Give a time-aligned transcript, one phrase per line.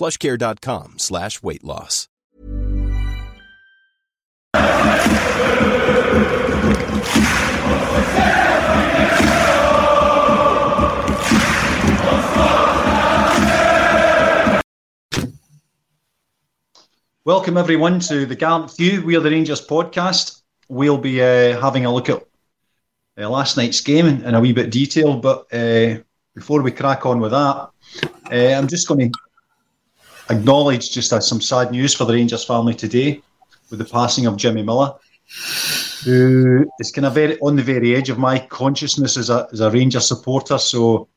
[0.00, 2.08] plushcare.com slash weight loss.
[17.26, 19.04] Welcome everyone to the Gallant Few.
[19.04, 20.40] We are the Rangers podcast.
[20.70, 22.22] We'll be uh, having a look at
[23.18, 25.98] uh, last night's game in, a wee bit detail, but uh,
[26.34, 27.68] before we crack on with that,
[28.32, 29.18] uh, I'm just going to
[30.30, 33.22] acknowledge just uh, some sad news for the Rangers family today
[33.68, 34.94] with the passing of Jimmy Miller,
[36.04, 39.60] who is kind of very on the very edge of my consciousness as a, as
[39.60, 40.58] a Ranger supporter.
[40.58, 41.08] So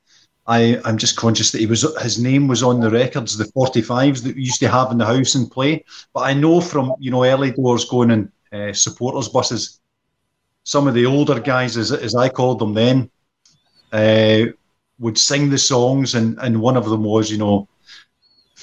[0.45, 4.23] I, I'm just conscious that he was his name was on the records, the 45s
[4.23, 5.85] that we used to have in the house and play.
[6.13, 9.79] But I know from you know early doors going in uh, supporters buses,
[10.63, 13.09] some of the older guys, as, as I called them then,
[13.91, 14.51] uh,
[14.99, 17.67] would sing the songs, and, and one of them was you know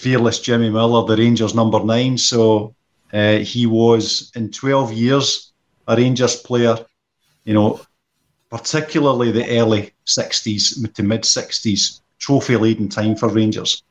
[0.00, 2.16] fearless Jimmy Miller, the Rangers number nine.
[2.16, 2.75] So
[3.12, 5.53] uh, he was in 12 years
[5.87, 6.77] a Rangers player,
[7.44, 7.81] you know,
[8.50, 13.83] particularly the early 60s to mid 60s, trophy laden time for Rangers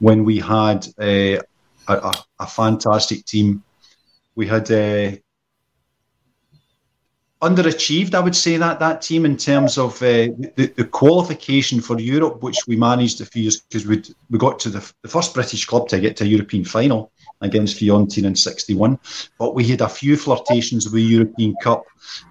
[0.00, 1.38] when we had uh,
[1.88, 3.62] a, a, fantastic team.
[4.34, 5.16] We had uh,
[7.42, 11.98] underachieved, I would say that that team in terms of uh, the, the, qualification for
[11.98, 15.34] Europe, which we managed a few years because we we got to the, the first
[15.34, 17.10] British club to get to a European final
[17.40, 18.98] against Fiorentina in '61,
[19.38, 21.82] but we had a few flirtations with the European Cup,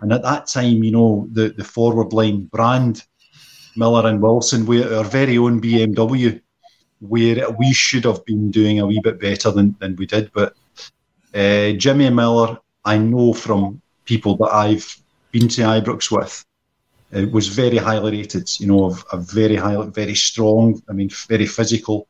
[0.01, 3.03] and at that time, you know, the the forward line Brand,
[3.75, 6.41] Miller, and Wilson, we our very own BMW,
[7.01, 10.55] where we should have been doing a wee bit better than than we did, but.
[11.33, 15.00] Uh, Jimmy Miller, I know from people that I've
[15.31, 16.45] been to Ibrox with.
[17.11, 20.81] It was very highly rated, you know, a very high, very strong.
[20.89, 22.07] I mean, very physical.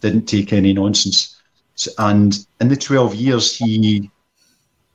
[0.00, 1.40] Didn't take any nonsense.
[1.98, 4.10] And in the 12 years, he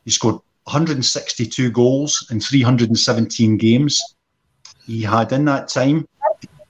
[0.06, 4.02] he scored 162 goals in 317 games.
[4.86, 6.08] He had in that time,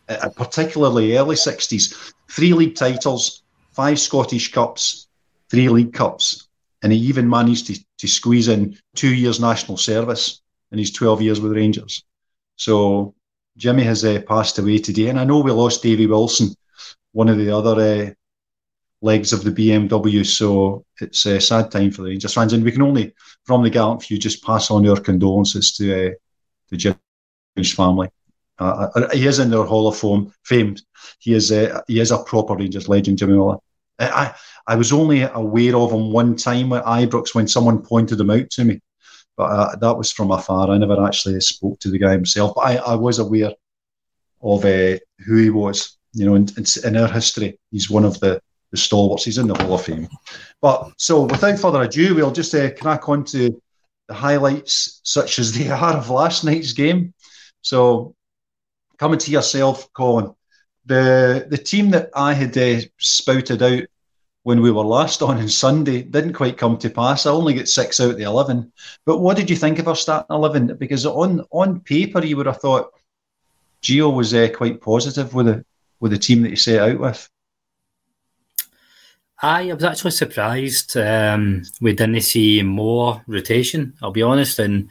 [0.08, 5.08] uh, particularly early 60s, three league titles, five Scottish Cups,
[5.50, 6.48] three League Cups,
[6.82, 10.42] and he even managed to, to squeeze in two years national service
[10.72, 12.04] in his 12 years with Rangers.
[12.56, 13.16] So
[13.58, 16.56] Jimmy has uh, passed away today, and I know we lost Davy Wilson,
[17.12, 18.14] one of the other uh,
[19.02, 20.26] legs of the BMW.
[20.26, 23.14] So it's a sad time for the Rangers fans, and we can only,
[23.46, 26.12] from the Gallant Few, just pass on our condolences to uh,
[26.70, 28.10] the Jimmy's family.
[28.60, 30.34] Uh, uh, he is in their Hall of Fame.
[30.44, 30.82] Famed,
[31.20, 31.52] he is.
[31.52, 33.58] Uh, he is a proper Rangers legend, Jimmy Miller.
[34.00, 34.34] I,
[34.68, 38.50] I was only aware of him one time at Ibrox when someone pointed him out
[38.52, 38.80] to me
[39.40, 40.70] but uh, that was from afar.
[40.70, 43.54] I never actually spoke to the guy himself, but I, I was aware
[44.42, 45.98] of uh, who he was.
[46.12, 46.50] You know, in,
[46.84, 48.42] in, our history, he's one of the,
[48.72, 49.24] the stalwarts.
[49.24, 50.10] He's in the Hall of Fame.
[50.62, 53.62] But so, without further ado, we'll just uh, crack on to
[54.10, 57.14] the highlights, such as they are of last night's game.
[57.62, 58.16] So,
[58.98, 60.36] coming to yourself, Colin,
[60.86, 63.84] the the team that I had uh, spouted out
[64.50, 67.28] when we were last on on Sunday didn't quite come to pass.
[67.28, 68.74] I only get six out of the eleven.
[69.06, 70.76] But what did you think of our starting eleven?
[70.76, 72.90] Because on on paper you would have thought
[73.84, 75.64] Gio was uh, quite positive with the
[76.00, 77.30] with the team that he set out with.
[79.40, 83.94] I was actually surprised um, we didn't see more rotation.
[84.02, 84.90] I'll be honest, and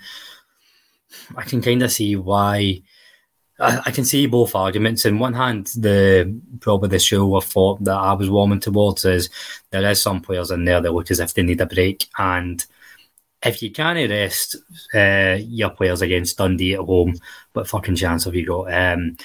[1.36, 2.82] I can kind of see why.
[3.58, 5.04] I, I, can see both arguments.
[5.04, 9.30] In one hand, the probably the show of thought that I was warming towards is
[9.70, 12.64] there is some players in there that look as if they need a break, and
[13.42, 14.56] if you can't rest
[14.94, 17.14] uh, your players against Dundee at home,
[17.52, 18.72] what fucking chance have you got?
[18.72, 19.16] Um,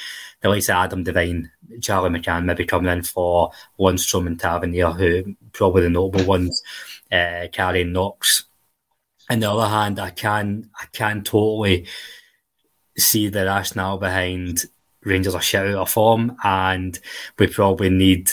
[0.41, 1.51] the likes of Adam Devine,
[1.81, 6.61] Charlie McCann maybe coming in for Lundstram and Tavernier, who probably the notable ones,
[7.11, 8.45] uh, carrying Knox.
[9.29, 11.87] On the other hand, I can I can totally
[12.97, 14.65] see the rationale behind
[15.03, 16.97] Rangers are shit out of form, and
[17.37, 18.31] we probably need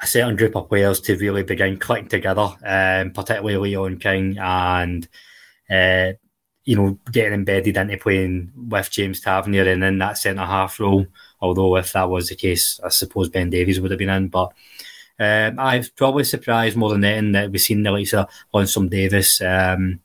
[0.00, 5.08] a certain group of players to really begin clicking together, um, particularly Leon King and
[5.70, 6.12] uh,
[6.64, 11.06] you know getting embedded into playing with James Tavernier and in that centre half role.
[11.40, 14.28] Although if that was the case, I suppose Ben Davies would have been in.
[14.28, 14.52] But
[15.20, 19.40] um, I've probably surprised more than anything that we've seen the likes of Lundstram Davies.
[19.40, 20.00] Um,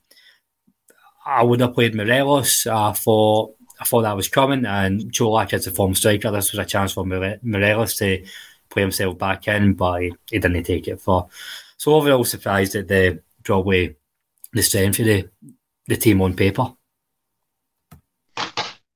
[1.25, 2.67] I would have played Morelos.
[2.67, 6.31] I thought I thought that was coming, and Čolak is a form striker.
[6.31, 8.25] This was a chance for Morelos to
[8.69, 11.29] play himself back in, but he, he didn't take it for.
[11.77, 13.95] So overall, surprised at the draw probably
[14.51, 15.29] the strength of the,
[15.87, 16.73] the team on paper.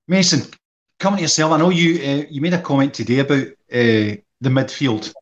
[0.07, 0.42] Mason,
[1.00, 4.50] coming to yourself, I know you uh, you made a comment today about uh, the
[4.50, 5.13] midfield,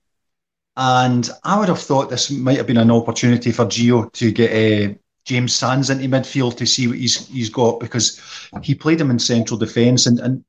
[0.77, 4.51] and I would have thought this might have been an opportunity for Gio to get
[4.51, 4.93] uh,
[5.25, 8.19] James Sands into midfield to see what he's he's got because
[8.63, 10.43] he played him in central defence and and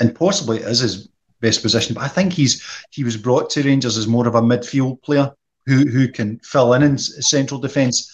[0.00, 1.08] and possibly is his
[1.40, 1.94] best position.
[1.94, 5.32] But I think he's he was brought to Rangers as more of a midfield player
[5.66, 8.10] who who can fill in in central defence.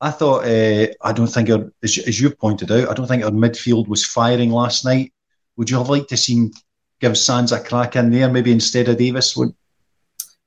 [0.00, 3.24] I thought uh, I don't think our, as, as you've pointed out, I don't think
[3.24, 5.12] our midfield was firing last night.
[5.56, 6.50] Would you have liked to see
[7.00, 9.36] give Sands a crack in there, maybe instead of Davis?
[9.36, 9.54] Would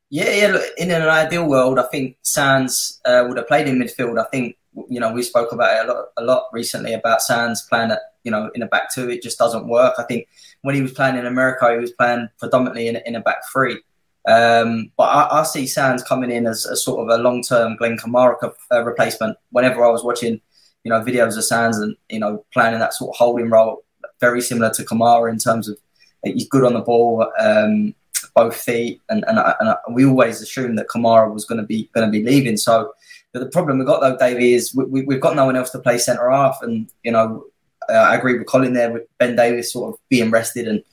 [0.09, 0.47] yeah, yeah.
[0.47, 4.19] Look, in an ideal world, I think Sands uh, would have played in midfield.
[4.19, 4.57] I think
[4.89, 7.99] you know we spoke about it a lot, a lot recently about Sands playing at
[8.23, 9.09] you know in a back two.
[9.09, 9.95] It just doesn't work.
[9.97, 10.27] I think
[10.61, 13.81] when he was playing in America, he was playing predominantly in, in a back three.
[14.27, 17.77] Um, but I, I, see Sands coming in as a sort of a long term
[17.77, 18.35] Glenn Kamara
[18.71, 19.37] uh, replacement.
[19.51, 20.41] Whenever I was watching,
[20.83, 23.83] you know, videos of Sands and you know playing in that sort of holding role,
[24.19, 25.77] very similar to Kamara in terms of
[26.23, 27.95] he's good on the ball, um,
[28.37, 32.07] both feet, and and, and we always assumed that Kamara was going to be going
[32.07, 32.57] to be leaving.
[32.57, 32.93] So.
[33.33, 35.79] But the problem we've got though, Davey, is we, have got no one else to
[35.79, 37.43] play centre half, and you know
[37.89, 40.83] uh, I agree with Colin there with Ben Davis sort of being rested and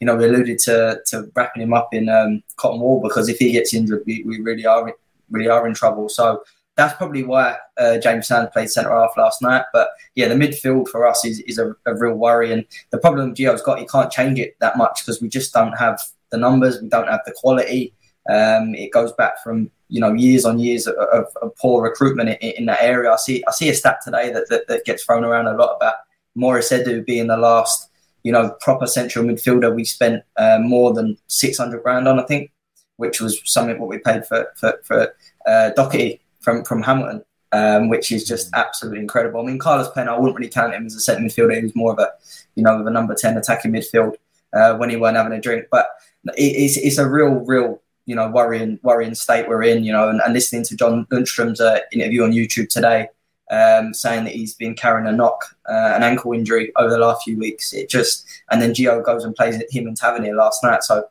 [0.00, 3.38] you know we alluded to to wrapping him up in um, cotton wool because if
[3.38, 4.92] he gets injured we, we really are
[5.30, 6.08] really are in trouble.
[6.08, 6.42] So
[6.76, 9.64] that's probably why uh, James Sands played centre half last night.
[9.72, 12.52] But yeah, the midfield for us is, is a, a real worry.
[12.52, 15.72] And the problem Gio's got, he can't change it that much because we just don't
[15.72, 16.00] have
[16.32, 17.94] the numbers, we don't have the quality.
[18.28, 22.30] Um, it goes back from you know years on years of, of, of poor recruitment
[22.40, 23.12] in, in, that area.
[23.12, 25.76] I see I see a stat today that, that, that gets thrown around a lot
[25.76, 25.94] about
[26.34, 27.90] Maurice Edu being the last,
[28.22, 32.50] you know, proper central midfielder we spent uh, more than 600 grand on, I think,
[32.96, 35.14] which was something what we paid for for, for
[35.46, 39.40] uh, Docherty from, from Hamilton, um, which is just absolutely incredible.
[39.40, 41.56] I mean, Carlos Pena, I wouldn't really count him as a centre midfielder.
[41.56, 42.10] He was more of a,
[42.54, 44.14] you know, of a number 10 attacking midfield
[44.52, 45.66] uh, when he weren't having a drink.
[45.70, 45.86] But
[46.34, 50.20] it's, it's a real, real you know worrying worrying state we're in you know and,
[50.20, 53.06] and listening to John Lundstram's uh, interview on YouTube today
[53.52, 57.22] um, saying that he's been carrying a knock, uh, an ankle injury over the last
[57.22, 57.72] few weeks.
[57.72, 60.82] It just and then Gio goes and plays him and Tavernier last night.
[60.82, 61.04] So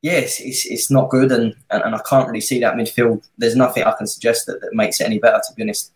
[0.00, 3.28] yes, it's, it's not good, and, and, and I can't really see that midfield.
[3.36, 5.92] There's nothing I can suggest that, that makes it any better, to be honest.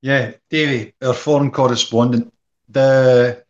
[0.00, 2.32] Yeah, Davey, our foreign correspondent,
[2.68, 3.44] the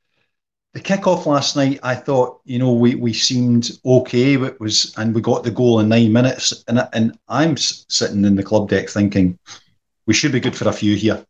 [0.78, 4.34] the kickoff last night, I thought, you know, we, we seemed okay.
[4.34, 6.64] It was, and we got the goal in nine minutes.
[6.68, 9.38] And and I'm sitting in the club deck thinking,
[10.06, 11.24] we should be good for a few here.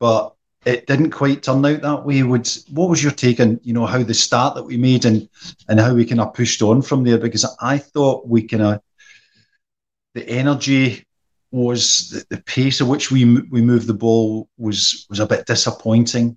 [0.00, 0.34] But
[0.66, 2.22] it didn't quite turn out that way.
[2.22, 5.28] Would what was your take on you know how the start that we made and
[5.68, 7.18] and how we kind of pushed on from there?
[7.18, 8.82] Because I thought we kind of
[10.14, 11.06] the energy
[11.52, 15.46] was the, the, pace at which we we moved the ball was was a bit
[15.46, 16.36] disappointing.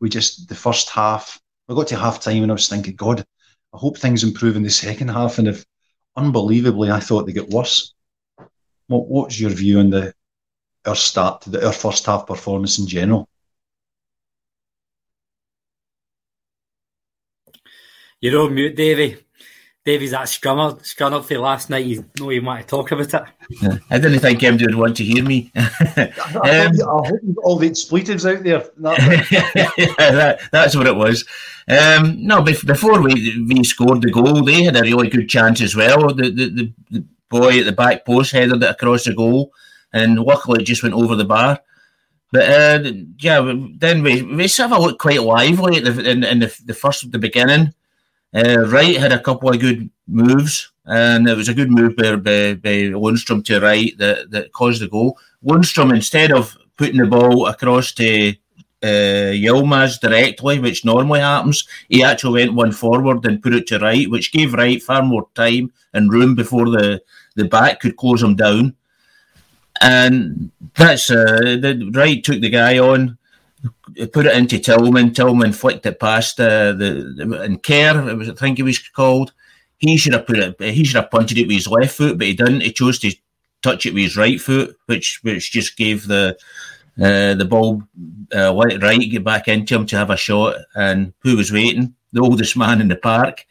[0.00, 3.24] We just the first half we got to half time and I was thinking, God,
[3.74, 5.38] I hope things improve in the second half.
[5.38, 5.64] And if
[6.16, 7.94] unbelievably, I thought they get worse.
[8.88, 10.14] What what's your view on the
[10.86, 13.28] our start to the, our first half performance in general.
[18.20, 19.25] You're on mute, Davey.
[19.86, 21.86] Davey's that scrummer, scrummer for last night.
[21.86, 23.22] You know you want to talk about it.
[23.62, 25.52] Yeah, I didn't think MJ would want to hear me.
[25.56, 25.62] um,
[25.96, 28.68] I, hope all the expletives out there.
[29.30, 29.60] yeah,
[29.96, 31.24] that, that's what it was.
[31.68, 35.76] Um, no, before we, we scored the goal, they had a really good chance as
[35.76, 36.12] well.
[36.12, 39.52] The, the, the, boy at the back post headed it across the goal,
[39.92, 41.60] and luckily it just went over the bar.
[42.32, 42.90] But uh,
[43.20, 46.74] yeah, then we we sort of looked quite lively at the, in, in the, the
[46.74, 47.72] first the beginning.
[48.36, 52.14] Uh, Wright had a couple of good moves, and it was a good move by,
[52.16, 55.18] by, by Lundstram to Wright that, that caused the goal.
[55.42, 58.34] Lundstram, instead of putting the ball across to
[58.82, 63.78] uh, Yilmaz directly, which normally happens, he actually went one forward and put it to
[63.78, 67.00] Wright, which gave Wright far more time and room before the,
[67.36, 68.76] the back could close him down.
[69.80, 73.16] And that's uh, the Wright took the guy on,
[74.12, 75.12] put it into Tillman.
[75.12, 78.78] Tillman flicked it past uh, the, the and Kerr, it was, I think he was
[78.78, 79.32] called.
[79.78, 80.60] He should have put it.
[80.60, 82.62] He should have punted it with his left foot, but he didn't.
[82.62, 83.12] He chose to
[83.62, 86.36] touch it with his right foot, which which just gave the
[87.00, 87.82] uh, the ball
[88.34, 90.56] uh, right get back into him to have a shot.
[90.74, 91.94] And who was waiting?
[92.12, 93.44] The oldest man in the park,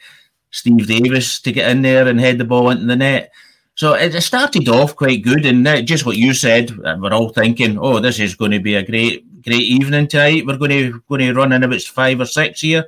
[0.50, 3.31] Steve Davis, to get in there and head the ball into the net.
[3.75, 7.77] So it started off quite good, and just what you said, uh, we're all thinking,
[7.77, 10.46] "Oh, this is going to be a great, great evening tonight.
[10.46, 12.86] We're going to going to run in about five or six here."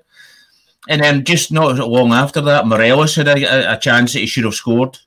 [0.89, 4.45] And then just not long after that, Morelos had a, a chance that he should
[4.45, 4.97] have scored.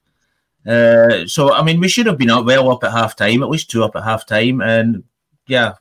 [0.67, 3.49] Uh, so I mean, we should have been up well up at half time, at
[3.49, 5.05] least two up at half time, and
[5.47, 5.75] yeah.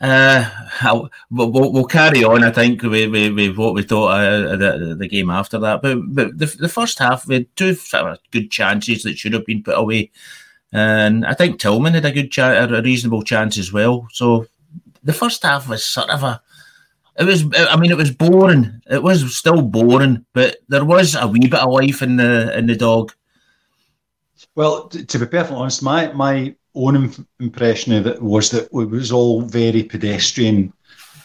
[0.00, 0.50] Uh,
[1.30, 5.08] we'll, we'll, carry on, I think, with, with, with what we thought of the, the
[5.08, 5.80] game after that.
[5.80, 7.74] But, but the, the first half, we had two
[8.30, 10.10] good chances that should have been put away.
[10.74, 14.08] And I think Tillman had a good, cha- a reasonable chance as well.
[14.12, 14.46] So
[15.04, 16.42] the first half was sort of a,
[17.16, 17.44] it was.
[17.54, 18.82] I mean, it was boring.
[18.90, 22.66] It was still boring, but there was a wee bit of life in the in
[22.66, 23.12] the dog.
[24.56, 29.12] Well, to be perfectly honest, my my own impression of it was that it was
[29.12, 30.72] all very pedestrian,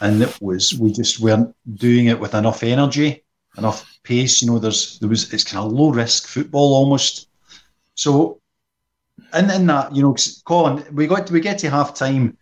[0.02, 3.24] and it was we just weren't doing it with enough energy,
[3.58, 4.44] enough pace.
[4.44, 7.30] You know, there's there was it's kind of low risk football almost.
[7.96, 8.39] So,
[9.34, 12.38] and in that, you know, Colin, we got we get to half time.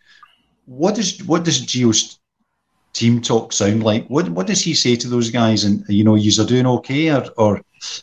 [0.66, 2.20] What does what does Gio's
[2.94, 4.08] team talk sound like?
[4.08, 5.64] What what does he say to those guys?
[5.64, 7.62] And you know, you are doing okay, or or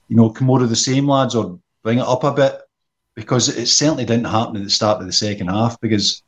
[0.09, 2.61] you know, come of the same lads, or bring it up a bit
[3.15, 6.23] because it certainly didn't happen at the start of the second half because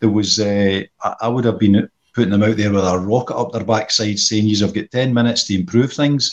[0.00, 0.82] there was uh,
[1.20, 4.46] I would have been putting them out there with a rocket up their backside saying
[4.46, 6.30] you've got 10 minutes to improve things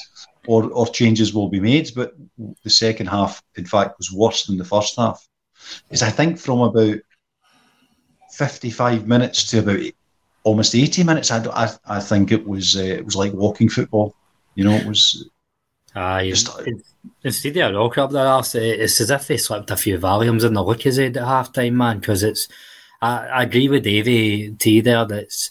[0.48, 2.14] or, or changes will be made but
[2.64, 5.29] the second half in fact was worse than the first half
[5.88, 6.98] because I think from about
[8.32, 9.80] 55 minutes to about
[10.44, 14.16] almost 80 minutes I, I, I think it was uh, it was like walking football
[14.56, 15.30] you know it was
[15.96, 16.50] uh, just,
[17.24, 20.54] instead of rock up their arse, it's as if they slipped a few Valiums in
[20.54, 22.00] the Lucozade at half time, man.
[22.00, 22.48] Because it's,
[23.02, 25.50] I, I, agree with Davey T there that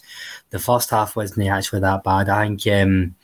[0.49, 2.29] the first half wasn't actually that bad.
[2.29, 3.15] I think, um,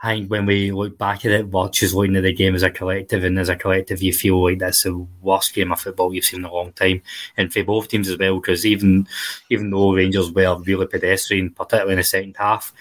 [0.00, 2.62] I think when we look back at it, we're just looking at the game as
[2.62, 6.14] a collective, and as a collective, you feel like that's the worst game of football
[6.14, 7.02] you've seen in a long time,
[7.36, 8.38] and for both teams as well.
[8.38, 9.08] Because even
[9.50, 12.72] even though Rangers were really pedestrian, particularly in the second half,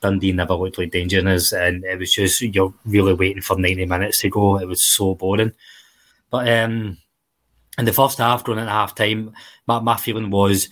[0.00, 4.20] Dundee never looked like dangerous, and it was just you're really waiting for 90 minutes
[4.20, 4.58] to go.
[4.58, 5.52] It was so boring.
[6.28, 6.98] But um,
[7.78, 9.32] in the first half, going into half time,
[9.66, 10.68] my, my feeling was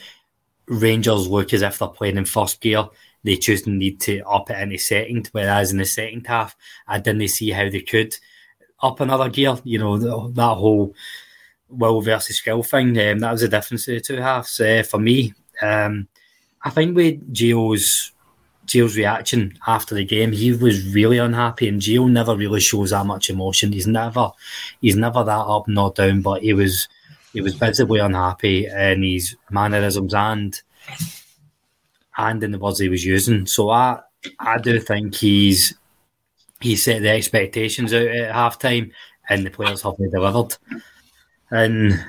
[0.66, 2.88] Rangers look as if they're playing in first gear.
[3.24, 7.28] They choose need to up it into second, whereas in the second half, I didn't
[7.28, 8.16] see how they could
[8.82, 9.56] up another gear.
[9.64, 10.94] You know, that whole
[11.68, 12.98] will versus skill thing.
[12.98, 15.34] Um, that was the difference of the two halves uh, for me.
[15.60, 16.08] Um,
[16.64, 18.12] I think with Gio's
[18.66, 23.06] Gio's reaction after the game, he was really unhappy, and Gio never really shows that
[23.06, 23.72] much emotion.
[23.72, 24.30] He's never,
[24.80, 26.88] he's never that up nor down, but he was,
[27.32, 30.60] he was visibly unhappy in his mannerisms and,
[32.16, 33.46] and in the words he was using.
[33.46, 34.00] So I,
[34.38, 35.74] I do think he's,
[36.60, 38.92] he set the expectations out at halftime,
[39.28, 40.56] and the players have delivered.
[41.50, 42.04] And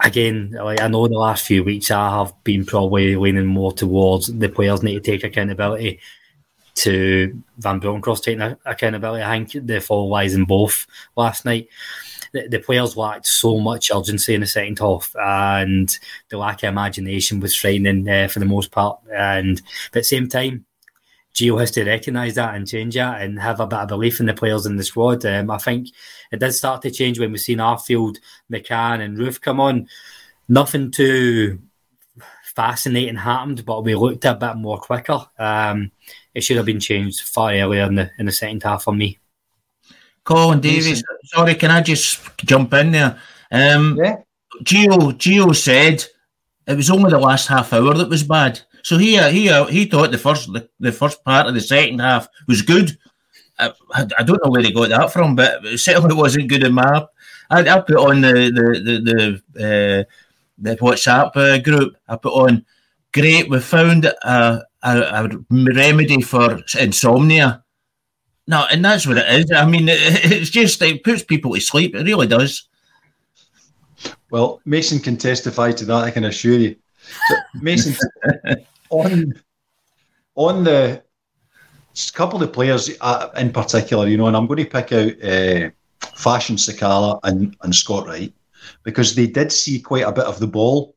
[0.00, 4.26] again, like I know the last few weeks I have been probably leaning more towards
[4.26, 6.00] the players need to take accountability
[6.76, 9.24] to Van Bronckhorst taking accountability.
[9.24, 11.68] I think the fall lies in both last night.
[12.36, 16.68] The, the, players lacked so much urgency in the second half, and the lack of
[16.68, 19.00] imagination was frightening uh, for the most part.
[19.14, 19.60] And
[19.92, 20.66] but at the same time,
[21.34, 24.26] Gio has to recognise that and change that and have a bit of belief in
[24.26, 25.24] the players in the squad.
[25.24, 25.88] Um, I think
[26.32, 28.16] it did start to change when we seen Arfield,
[28.50, 29.88] McCann, and Roofe come on.
[30.48, 31.58] Nothing too
[32.54, 35.26] fascinating happened, but we looked a bit more quicker.
[35.38, 35.92] Um,
[36.34, 39.18] it should have been changed far earlier in the in the second half for me.
[40.26, 43.18] Colin Davis, sorry, can I just jump in there?
[43.52, 44.16] Um, yeah.
[44.64, 46.04] Gio, Gio said
[46.66, 48.60] it was only the last half hour that was bad.
[48.82, 51.60] So he uh, he uh, he thought the first the, the first part of the
[51.60, 52.98] second half was good.
[53.58, 56.74] I, I, don't know where he got that from, but it certainly wasn't good in
[56.74, 57.06] my
[57.48, 60.04] I, I put on the the the the, uh,
[60.58, 61.96] the WhatsApp uh, group.
[62.08, 62.66] I put on
[63.12, 63.48] great.
[63.48, 67.64] We found a, a, a remedy for insomnia.
[68.46, 69.52] No, and that's what it is.
[69.52, 69.98] I mean, it,
[70.32, 71.94] it's just it puts people to sleep.
[71.94, 72.68] It really does.
[74.30, 76.04] Well, Mason can testify to that.
[76.04, 76.76] I can assure you.
[77.28, 77.96] So, Mason,
[78.90, 79.32] on
[80.34, 81.02] on the
[82.12, 85.70] couple of players uh, in particular, you know, and I'm going to pick out uh,
[86.14, 88.32] Fashion Sakala and, and Scott Wright
[88.82, 90.94] because they did see quite a bit of the ball,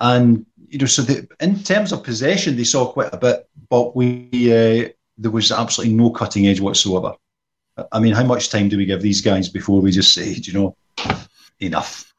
[0.00, 3.96] and you know, so the, in terms of possession, they saw quite a bit, but
[3.96, 7.14] we uh, there was absolutely no cutting edge whatsoever.
[7.92, 10.52] I mean, how much time do we give these guys before we just say, you
[10.52, 10.76] know,
[11.60, 12.12] enough?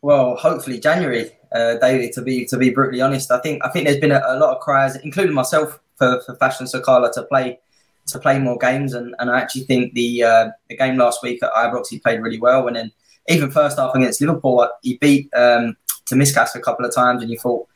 [0.00, 2.12] Well, hopefully January, uh, David.
[2.12, 4.54] To be to be brutally honest, I think I think there's been a, a lot
[4.54, 7.58] of cries, including myself, for, for Fashion Sakala to play
[8.06, 11.42] to play more games, and, and I actually think the uh, the game last week
[11.42, 12.92] at Ibrox he played really well, and then
[13.28, 15.76] even first half against Liverpool he beat um,
[16.06, 17.68] Tsimikas a couple of times, and you thought,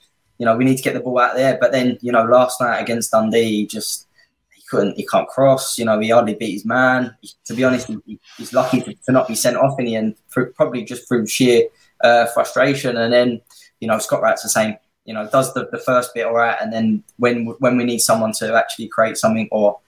[0.43, 2.61] you know, we need to get the ball out there, but then you know last
[2.61, 4.09] night against Dundee he just
[4.51, 7.17] he couldn't he can't cross, you know, he hardly beat his man.
[7.21, 9.95] He, to be honest, he, he's lucky to, to, not be sent off in the
[9.95, 10.17] end,
[10.57, 11.69] probably just through sheer
[12.01, 13.41] uh, frustration, and then
[13.79, 14.75] you know Scott Wright's the same.
[15.05, 18.01] You know does the, the first bit all right, and then when when we need
[18.01, 19.79] someone to actually create something or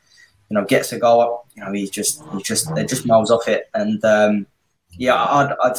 [0.51, 3.33] you know gets a goal up, you know he's just he just they're just miles
[3.33, 4.47] off it, and um,
[4.97, 5.77] yeah, I'd, I'd,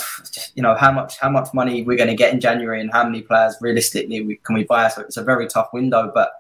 [0.55, 3.03] you know how much how much money we're going to get in January and how
[3.03, 4.87] many players realistically we, can we buy?
[4.89, 6.33] So it's a very tough window, but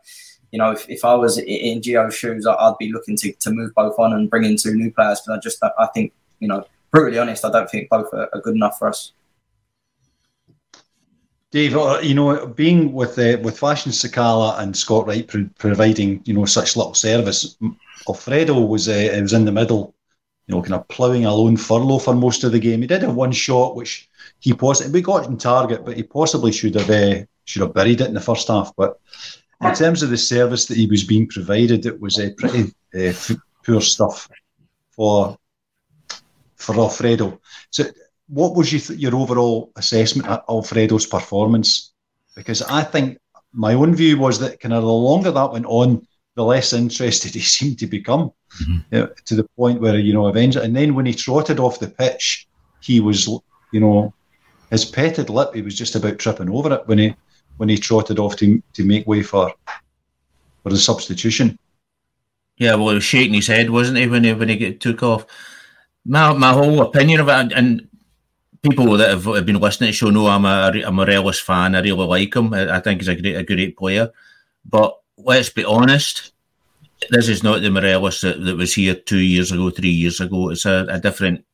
[0.51, 3.73] you know if, if I was in Gio's shoes, I'd be looking to, to move
[3.75, 5.21] both on and bring in two new players.
[5.25, 8.41] But I just I think you know brutally honest, I don't think both are, are
[8.41, 9.13] good enough for us.
[11.55, 16.21] Dave, uh, you know, being with uh, with Fashion Sakala and Scott Wright pro- providing
[16.25, 17.55] you know such little service,
[18.09, 19.94] Alfredo was uh, was in the middle,
[20.47, 22.81] you know, kind of ploughing a lone furlough for most of the game.
[22.81, 24.09] He did have one shot which
[24.39, 28.01] he possibly we got in target, but he possibly should have uh, should have buried
[28.01, 28.71] it in the first half.
[28.75, 28.99] But
[29.61, 33.09] in terms of the service that he was being provided, it was uh, pretty uh,
[33.09, 33.31] f-
[33.65, 34.29] poor stuff
[34.91, 35.37] for
[36.55, 37.39] for Alfredo.
[37.69, 37.85] So
[38.27, 41.91] what was your, your overall assessment of Alfredo's performance?
[42.35, 43.19] Because I think
[43.53, 47.33] my own view was that kind of the longer that went on, the less interested
[47.33, 48.77] he seemed to become, mm-hmm.
[48.91, 51.79] you know, to the point where you know eventually, and then when he trotted off
[51.79, 52.47] the pitch,
[52.81, 53.27] he was
[53.71, 54.13] you know
[54.69, 55.53] his petted lip.
[55.53, 57.15] He was just about tripping over it when he
[57.57, 59.53] when he trotted off to to make way for
[60.63, 61.57] for the substitution.
[62.57, 65.25] Yeah, well, he was shaking his head, wasn't he, when he when he took off?
[66.05, 67.87] My my whole opinion of it, and
[68.61, 71.75] people that have, have, been listening to the show know I'm a, a Morelos fan.
[71.75, 72.53] I really like him.
[72.53, 74.11] I, I, think he's a great, a great player.
[74.65, 76.31] But let's be honest,
[77.09, 80.49] this is not the Morelos that, that was here two years ago, three years ago.
[80.49, 81.45] It's a, a different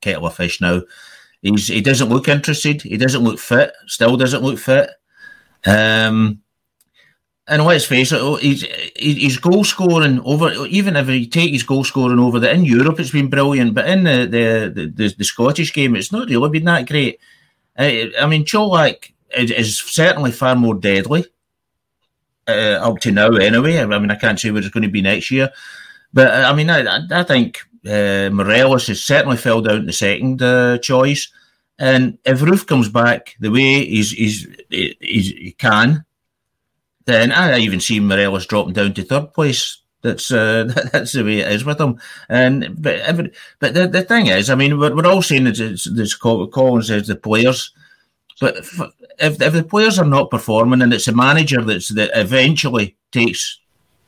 [0.00, 0.82] kettle of fish now.
[1.42, 2.82] He's, he doesn't look interested.
[2.82, 3.72] He doesn't look fit.
[3.86, 4.90] Still doesn't look fit.
[5.64, 6.42] Um,
[7.46, 8.62] and let's face it, he's,
[8.96, 10.66] he's goal scoring over.
[10.66, 13.74] Even if you take his goal scoring over the in Europe, it's been brilliant.
[13.74, 17.18] But in the the, the, the Scottish game, it's not really been that great.
[17.78, 21.24] I, I mean, Colak is, is, certainly far more deadly
[22.48, 23.30] uh, up to now.
[23.30, 25.50] Anyway, I mean, I can't say what it's going to be next year,
[26.12, 30.78] but I mean, I, I think uh, Morelos has certainly fell down the second uh,
[30.78, 31.30] choice.
[31.78, 36.04] And if Roofe comes back the way he's, he's, he's he can,
[37.06, 39.80] then I even see Morelos dropping down to third place.
[40.02, 42.00] That's uh, that's the way it is with him.
[42.28, 46.14] And but but the, the thing is, I mean, we're, we're all saying that this
[46.14, 47.72] Colin says the players,
[48.40, 48.80] but if,
[49.18, 53.60] if, if the players are not performing and it's the manager that's that eventually takes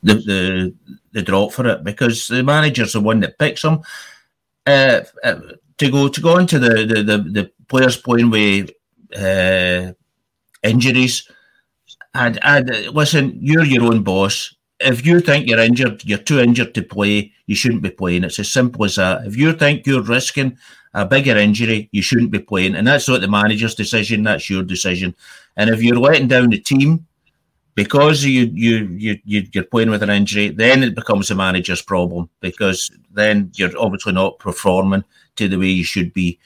[0.03, 0.73] the, the
[1.11, 3.81] the drop for it because the manager's the one that picks them.
[4.65, 5.35] Uh, uh,
[5.77, 8.69] to go to go into the the, the, the players playing with
[9.17, 9.91] uh,
[10.63, 11.27] injuries
[12.13, 14.53] and, and listen, you're your own boss.
[14.79, 18.23] If you think you're injured, you're too injured to play, you shouldn't be playing.
[18.23, 19.25] It's as simple as that.
[19.25, 20.57] If you think you're risking
[20.93, 22.75] a bigger injury, you shouldn't be playing.
[22.75, 25.15] And that's not the manager's decision, that's your decision.
[25.57, 27.05] And if you're letting down the team
[27.75, 31.81] because you, you, you, you, you're playing with an injury, then it becomes the manager's
[31.81, 35.03] problem because then you're obviously not performing
[35.37, 36.37] to the way you should be.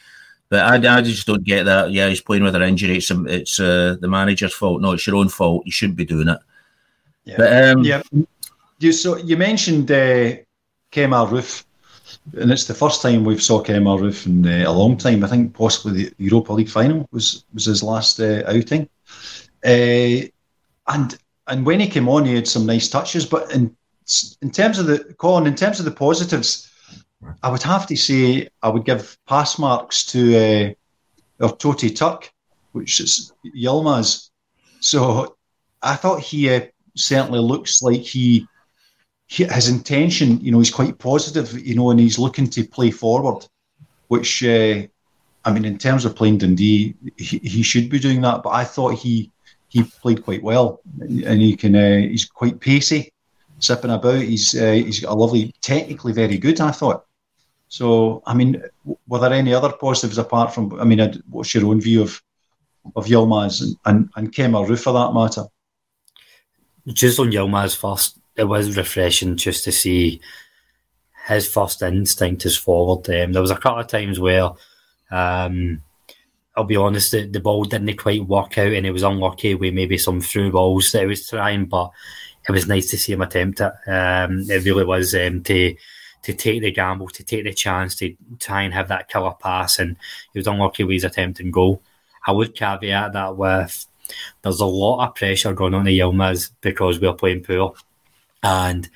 [0.49, 1.91] But I, I just don't get that.
[1.91, 2.97] Yeah, he's playing with an injury.
[2.97, 4.81] It's, it's uh, the manager's fault.
[4.81, 5.65] No, it's your own fault.
[5.65, 6.39] You shouldn't be doing it.
[7.23, 7.35] Yeah.
[7.37, 8.03] But, um, yeah.
[8.77, 10.35] You so you mentioned uh,
[10.91, 11.63] Kemar Roofe,
[12.33, 15.23] and it's the first time we've saw Kemar Roofe in uh, a long time.
[15.23, 18.89] I think possibly the Europa League final was was his last uh, outing.
[19.63, 20.27] Uh,
[20.87, 23.25] and and when he came on, he had some nice touches.
[23.25, 23.75] But in
[24.41, 26.71] in terms of the Colin, in terms of the positives,
[27.43, 30.75] I would have to say I would give pass marks to
[31.39, 32.31] uh, or Toti Tuck,
[32.71, 34.29] which is Yilmaz.
[34.79, 35.35] So
[35.81, 36.61] I thought he uh,
[36.95, 38.47] certainly looks like he,
[39.27, 42.91] he, his intention, you know, he's quite positive, you know, and he's looking to play
[42.91, 43.45] forward,
[44.07, 44.83] which uh,
[45.45, 48.41] I mean, in terms of playing Dundee, he, he should be doing that.
[48.43, 49.31] But I thought he
[49.69, 53.13] he played quite well, and he can uh, he's quite pacey,
[53.59, 54.21] sipping about.
[54.21, 56.59] He's uh, he's got a lovely, technically very good.
[56.61, 57.05] I thought.
[57.67, 58.61] So, I mean,
[59.07, 60.79] were there any other positives apart from?
[60.79, 62.21] I mean, what's your own view of
[62.95, 65.45] of Yilmaz and and, and Kemar Roofe for that matter?
[66.87, 70.21] Just on Yilmaz first, it was refreshing just to see
[71.27, 73.09] his first instinct is forward.
[73.09, 74.51] Um, there was a couple of times where
[75.11, 75.81] um,
[76.55, 79.73] I'll be honest, the, the ball didn't quite work out and it was unlucky with
[79.73, 81.91] maybe some through balls that he was trying, but
[82.47, 83.73] it was nice to see him attempt it.
[83.87, 85.75] Um, it really was um, to
[86.23, 89.77] to take the gamble, to take the chance, to try and have that killer pass,
[89.77, 89.95] and
[90.33, 91.83] he was unlucky with his attempt and goal.
[92.25, 93.85] I would caveat that with
[94.41, 97.75] there's a lot of pressure going on the Yilmaz because we're playing poor
[98.45, 98.89] and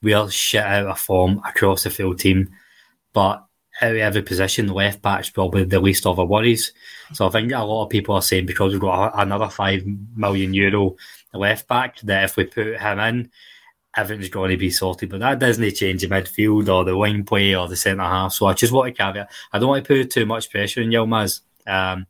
[0.00, 2.50] we're shit out of form across the field team.
[3.12, 3.44] But
[3.80, 6.72] out of every position, the left back's probably the least of our worries.
[7.12, 9.84] So I think a lot of people are saying because we've got another five
[10.14, 10.96] million euro
[11.34, 13.30] left back that if we put him in,
[13.96, 15.10] everything's going to be sorted.
[15.10, 18.34] But that doesn't change the midfield or the wing play or the centre half.
[18.34, 19.30] So I just want to caveat.
[19.52, 21.40] I don't want to put too much pressure on Yilmaz.
[21.66, 22.06] Um,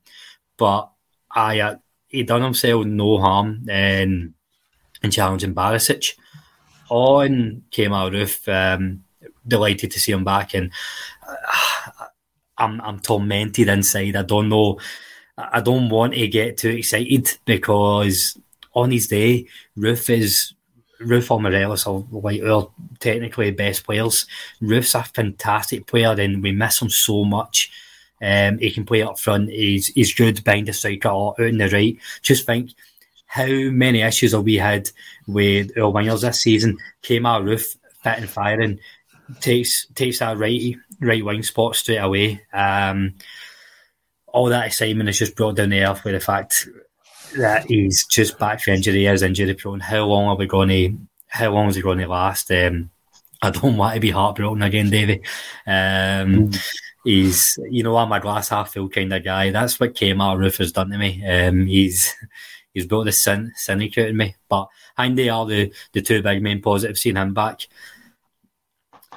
[0.59, 0.91] but
[1.31, 1.77] I uh,
[2.09, 4.35] he done himself no harm in,
[5.03, 6.17] in challenging Barisic
[6.93, 8.49] on Kemar Roofe.
[8.49, 9.05] Um,
[9.47, 10.71] delighted to see him back and
[12.59, 14.17] I'm I'm tormented inside.
[14.17, 14.79] I don't know.
[15.37, 18.39] I don't want to get too excited because
[18.75, 20.55] on his day, Roofe is
[21.01, 24.27] Roofe or Morelos are like our technically best players.
[24.61, 27.71] Roofe's a fantastic player, and we miss him so much.
[28.21, 29.51] Um, he can play up front.
[29.51, 31.97] He's he's good behind the striker or out in the right.
[32.21, 32.71] Just think
[33.33, 34.91] how many issues have we had
[35.27, 36.77] with our wingers this season?
[37.03, 38.79] Kemar Roofe fit and firing
[39.41, 42.43] takes takes that right right wing spot straight away.
[42.53, 43.15] Um,
[44.27, 46.69] all that excitement is just brought down the earth with the fact
[47.39, 49.81] that he's just back for injury, he is injury prone.
[49.81, 50.99] How long are we going to?
[51.29, 52.51] How long is he going to last?
[52.51, 52.91] Um,
[53.41, 55.23] I don't want to be heartbroken again, Davy.
[55.67, 56.69] Um, mm.
[57.03, 59.51] He's, you know, I'm a glass half full kind of guy.
[59.51, 61.27] That's what Kemar Roofe has done to me.
[61.27, 62.15] Um, he's
[62.73, 64.37] he's brought the sin cynic out in me.
[64.49, 67.67] But I think they are the, the two big main positives seeing him back.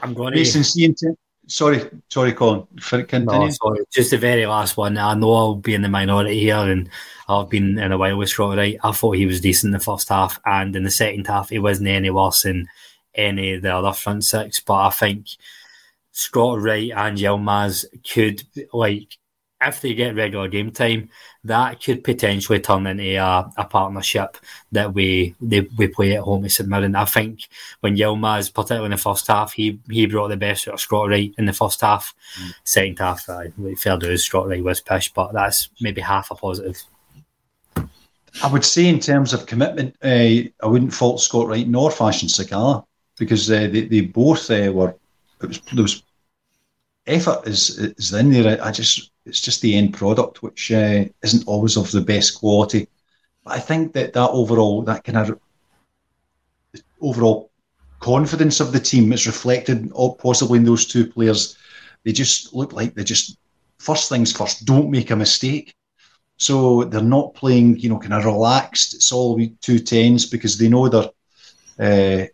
[0.01, 0.63] I'm going Mason,
[0.95, 1.17] to.
[1.47, 2.65] Sorry, sorry, Colin.
[2.81, 3.25] Continue.
[3.25, 3.79] No, sorry.
[3.93, 4.97] Just the very last one.
[4.97, 6.89] I know I'll be in the minority here, and
[7.29, 8.77] I've been in a while with Scott Wright.
[8.83, 11.59] I thought he was decent in the first half, and in the second half, he
[11.59, 12.67] wasn't any worse than
[13.13, 14.59] any of the other front six.
[14.59, 15.27] But I think
[16.11, 19.17] Scott Wright and Yilmaz could like
[19.65, 21.10] if they get regular game time,
[21.43, 24.38] that could potentially turn into a, a partnership
[24.71, 26.95] that we they, we play at home to St Mirren.
[26.95, 27.47] I think
[27.82, 31.10] when Yilmaz, particularly in the first half, he he brought the best out of Scott
[31.10, 32.13] Wright in the first half.
[32.39, 32.54] Mm.
[32.63, 33.43] Second half, uh,
[33.78, 36.82] fair dues, Scott Wright was pish, but that's maybe half a positive.
[38.43, 42.28] I would say in terms of commitment, uh, I wouldn't fault Scott Wright nor Fashion
[42.28, 42.86] Sakala
[43.17, 44.95] because uh, they, they both uh, were,
[45.41, 46.04] it was, there was
[47.08, 48.62] effort is, is in there.
[48.63, 52.88] I just it's just the end product, which uh, isn't always of the best quality.
[53.43, 55.39] But I think that that overall, that kind of
[57.01, 57.51] overall
[57.99, 61.57] confidence of the team is reflected possibly in those two players.
[62.03, 63.38] They just look like they just
[63.79, 64.65] first things first.
[64.65, 65.75] Don't make a mistake.
[66.38, 68.93] So they're not playing, you know, kind of relaxed.
[68.93, 71.09] It's all two tens because they know their
[71.79, 72.27] uh,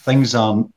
[0.00, 0.74] things aren't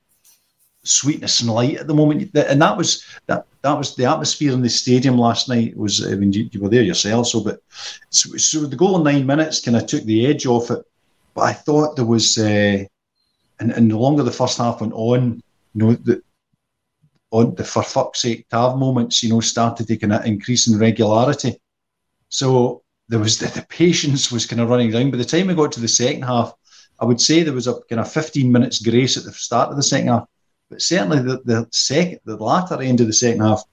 [0.83, 2.31] sweetness and light at the moment.
[2.35, 5.75] And that was that that was the atmosphere in the stadium last night.
[5.77, 7.61] Was I mean you, you were there yourself, so but
[8.09, 10.83] so, so, the goal in nine minutes kind of took the edge off it.
[11.33, 12.83] But I thought there was, uh,
[13.59, 15.41] and and the longer the first half went on,
[15.73, 16.21] you know the.
[17.33, 20.77] On the for fuck's sake, Tav moments, you know, started to kind of increase in
[20.77, 21.57] regularity.
[22.27, 25.11] So there was the, the patience was kind of running down.
[25.11, 26.53] By the time we got to the second half,
[26.99, 29.77] I would say there was a kind of 15 minutes grace at the start of
[29.77, 30.27] the second half.
[30.71, 33.63] But certainly the, the second, the latter end of the second half,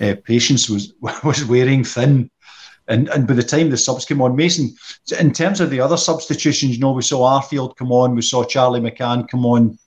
[0.00, 2.30] uh, patience was was wearing thin.
[2.88, 4.74] And, and by the time the subs came on, Mason,
[5.20, 8.42] in terms of the other substitutions, you know, we saw Arfield come on, we saw
[8.42, 9.78] Charlie McCann come on.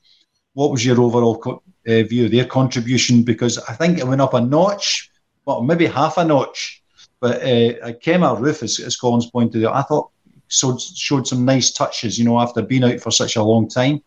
[0.53, 3.23] What was your overall co- uh, view of their contribution?
[3.23, 5.09] Because I think it went up a notch,
[5.45, 6.81] well, maybe half a notch.
[7.19, 10.11] But uh, Kemar Roofe, as, as Colin's pointed out, I thought
[10.53, 14.01] showed, showed some nice touches, you know, after being out for such a long time.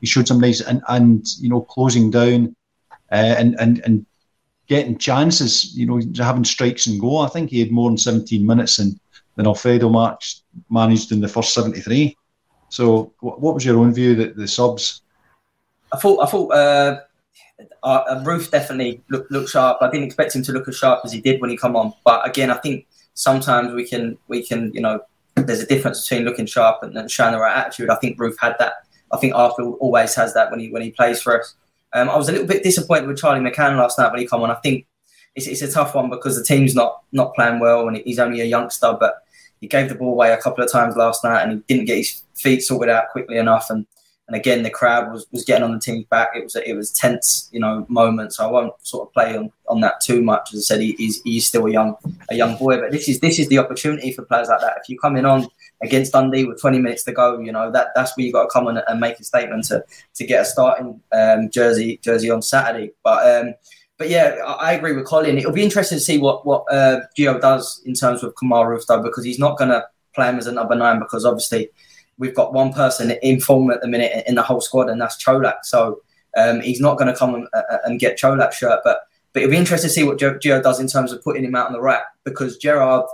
[0.00, 2.54] He showed some nice and, and you know, closing down.
[3.12, 4.06] uh, and and and
[4.66, 5.76] getting chances.
[5.76, 7.18] You know, having strikes and go.
[7.18, 8.98] I think he had more than 17 minutes than
[9.36, 12.16] than Alfredo Marx managed in the first 73.
[12.68, 15.02] So, what, was your own view that the subs?
[15.92, 17.00] I thought I thought uh,
[17.82, 19.78] uh, Roofe definitely looked look sharp.
[19.80, 21.92] I didn't expect him to look as sharp as he did when he come on.
[22.04, 25.00] But again, I think sometimes we can we can you know
[25.36, 27.90] there's a difference between looking sharp and, and showing the right attitude.
[27.90, 28.74] I think Roofe had that.
[29.12, 31.54] I think Arthur always has that when he when he plays for us.
[31.92, 34.42] Um, I was a little bit disappointed with Charlie McCann last night when he come
[34.42, 34.50] on.
[34.50, 34.86] I think
[35.36, 38.40] it's, it's a tough one because the team's not not playing well and he's only
[38.40, 38.96] a youngster.
[38.98, 39.16] But
[39.60, 41.98] he gave the ball away a couple of times last night and he didn't get
[41.98, 43.70] his feet sorted out quickly enough.
[43.70, 43.86] And
[44.26, 46.30] and again, the crowd was, was getting on the team's back.
[46.34, 48.32] It was it was tense, you know, moment.
[48.32, 50.54] So I won't sort of play on, on that too much.
[50.54, 51.96] As I said, he, he's he's still a young
[52.30, 54.78] a young boy, but this is this is the opportunity for players like that.
[54.82, 55.46] If you come in on
[55.82, 58.48] against Dundee with 20 minutes to go, you know that that's where you got to
[58.48, 59.84] come on and make a statement to
[60.14, 62.92] to get a starting um, jersey jersey on Saturday.
[63.02, 63.54] But um,
[63.98, 65.36] but yeah, I, agree with Colin.
[65.36, 68.86] It'll be interesting to see what what uh, Gio does in terms of Kemar Roofe
[68.86, 69.84] though, because he's not going to
[70.14, 71.68] play him as a number nine because obviously
[72.18, 75.22] we've got one person in form at the minute in the whole squad, and that's
[75.22, 75.64] Čolak.
[75.64, 76.00] So
[76.36, 78.80] um, he's not going to come and, uh, and get Čolak's shirt.
[78.84, 79.00] But
[79.34, 81.66] but it'll be interesting to see what Gio does in terms of putting him out
[81.66, 83.04] on the right because Gerard,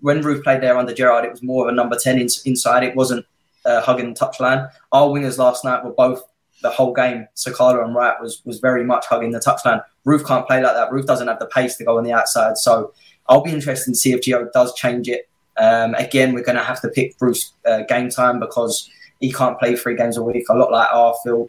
[0.00, 2.82] when Roofe played there under Gerard, it was more of a number 10 in, inside.
[2.82, 3.24] It wasn't
[3.64, 4.68] uh, hugging the touchline.
[4.90, 6.22] Our wingers last night were both
[6.62, 7.28] the whole game.
[7.36, 9.82] Sakala and Wright was was very much hugging the touchline.
[10.04, 10.90] Roofe can't play like that.
[10.90, 12.58] Roofe doesn't have the pace to go on the outside.
[12.58, 12.92] So
[13.28, 15.29] I'll be interested to see if Gio does change it
[15.60, 18.88] um, again, we're going to have to pick Bruce uh, game time because
[19.20, 20.48] he can't play three games a week.
[20.48, 21.48] A lot like Arfield,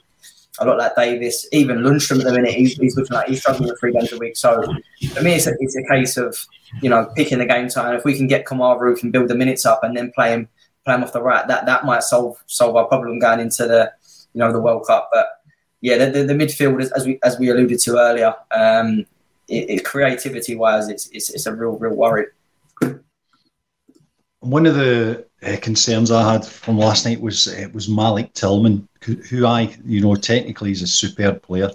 [0.59, 3.69] a lot like Davis, even Lundstram at the minute, he's, he's looking like he's struggling
[3.69, 4.35] with three games a week.
[4.35, 4.61] So
[5.13, 6.37] for me, it's a, it's a case of
[6.81, 7.95] you know picking the game time.
[7.95, 10.49] If we can get Kemar Roofe can build the minutes up, and then play him
[10.83, 13.93] play him off the right, that that might solve solve our problem going into the
[14.33, 15.09] you know the World Cup.
[15.13, 15.27] But
[15.79, 19.05] yeah, the, the, the midfield, as we as we alluded to earlier, um,
[19.47, 22.25] it, it, creativity wise, it's, it's it's a real real worry
[24.41, 28.87] one of the uh, concerns I had from last night was uh, was Malik Tillman,
[29.01, 31.71] who I you know technically is a superb player,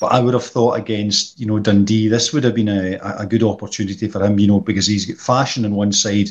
[0.00, 3.26] but I would have thought against you know Dundee this would have been a, a
[3.26, 6.28] good opportunity for him, you know, because he's got fashion on one side,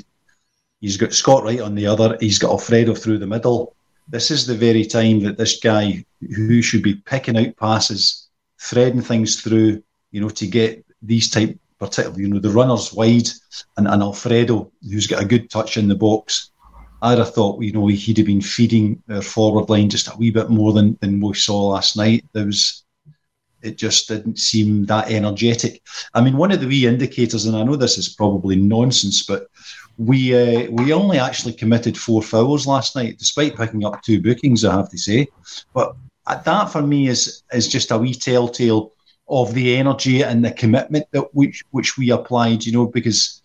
[0.82, 3.74] he's got Scott Wright on the other, he's got Alfredo through the middle.
[4.10, 6.06] This is the very time that this guy
[6.36, 8.28] who should be picking out passes,
[8.60, 13.28] threading things through, you know, to get these type particularly, you know, the runners wide
[13.78, 16.52] and, and Alfredo, who's got a good touch in the box.
[17.02, 20.32] I'd have thought, you know, he'd have been feeding our forward line just a wee
[20.32, 22.26] bit more than, than we saw last night.
[22.34, 22.84] There was,
[23.62, 25.84] it just didn't seem that energetic.
[26.14, 29.48] I mean, one of the wee indicators, and I know this is probably nonsense, but
[29.98, 34.64] we uh, we only actually committed four fouls last night, despite picking up two bookings.
[34.64, 35.28] I have to say,
[35.74, 35.96] but
[36.46, 38.94] that for me is is just a wee telltale
[39.30, 42.66] of the energy and the commitment that which which we applied.
[42.66, 43.42] You know, because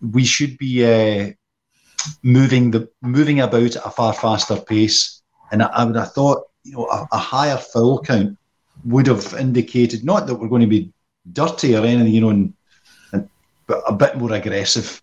[0.00, 1.32] we should be uh,
[2.22, 6.44] moving the moving about at a far faster pace, and I, I would have thought
[6.64, 8.36] you know a, a higher foul count
[8.84, 10.92] would have indicated not that we're going to be
[11.32, 12.54] dirty or anything, you know, and,
[13.12, 13.28] and,
[13.66, 15.02] but a bit more aggressive,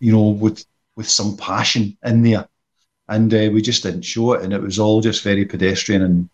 [0.00, 0.64] you know, with
[0.96, 2.48] with some passion in there.
[3.08, 6.28] And uh, we just didn't show it, and it was all just very pedestrian and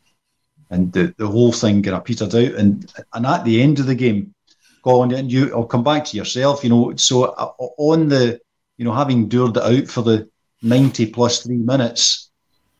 [0.72, 2.54] and the, the whole thing of petered out.
[2.54, 4.34] And and at the end of the game,
[4.82, 6.64] Colin, and you, I'll come back to yourself.
[6.64, 8.40] You know, so uh, on the,
[8.78, 10.28] you know, having dured it out for the
[10.62, 12.30] ninety plus three minutes,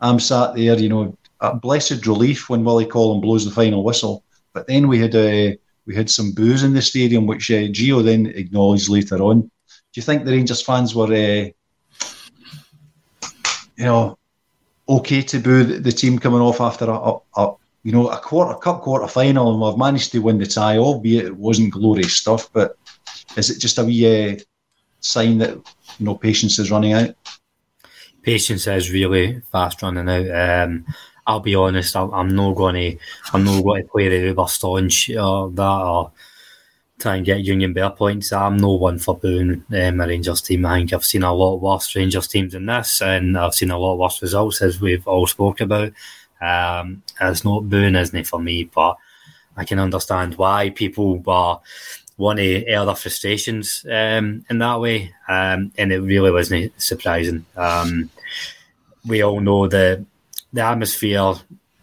[0.01, 4.25] I'm sat there, you know, a blessed relief when Willie Collum blows the final whistle.
[4.53, 8.03] But then we had uh, we had some boos in the stadium, which uh, Gio
[8.03, 9.43] then acknowledged later on.
[9.43, 9.51] Do
[10.01, 11.51] you think the Rangers fans were, uh,
[13.77, 14.19] you know,
[14.89, 18.59] okay to boo the, the team coming off after a, a, you know, a quarter
[18.59, 22.51] cup quarter final, and we've managed to win the tie, albeit it wasn't glorious stuff.
[22.53, 22.77] But
[23.37, 24.37] is it just a wee uh,
[25.01, 25.55] sign that
[25.99, 27.15] you know patience is running out?
[28.23, 30.65] Patience is really fast running out.
[30.65, 30.87] Um,
[31.27, 34.47] I'll be honest, I'm, I'm not going to, I'm not going to play the uber
[34.49, 36.13] staunch or that or
[36.99, 38.33] try and get Union Bear points.
[38.33, 40.65] I'm no one for booing um, a Rangers team.
[40.67, 43.79] I think I've seen a lot worse Rangers teams than this, and I've seen a
[43.79, 45.93] lot worse results as we've all spoke about.
[46.43, 48.65] Um, it's not booing, isn't it, for me?
[48.65, 48.97] But
[49.57, 51.59] I can understand why people were
[52.19, 57.45] want to air their frustrations um, in that way, um, and it really wasn't surprising.
[57.57, 58.11] Um,
[59.07, 60.05] we all know the
[60.53, 61.35] the atmosphere,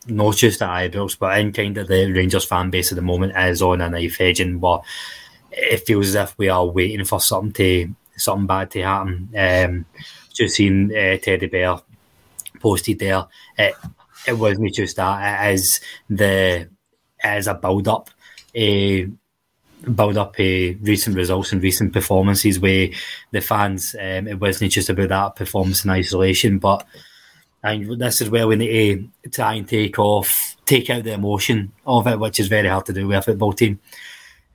[0.08, 3.36] not just at Ibrox, but in kind of the Rangers fan base at the moment
[3.38, 4.84] is on a knife edge, and but
[5.52, 9.30] it feels as if we are waiting for something to something bad to happen.
[9.38, 9.86] Um,
[10.34, 11.80] just seen uh, Teddy Bear
[12.60, 13.26] posted there.
[13.58, 13.76] It,
[14.30, 15.52] it wasn't just that.
[15.52, 16.70] Is the
[17.24, 18.10] as a build up.
[18.56, 19.10] a
[19.96, 22.90] build up uh, recent results and recent performances where
[23.32, 26.86] the fans um, it wasn't just about that performance in isolation but
[27.64, 31.72] and this is where we need to try and take off take out the emotion
[31.86, 33.80] of it which is very hard to do with a football team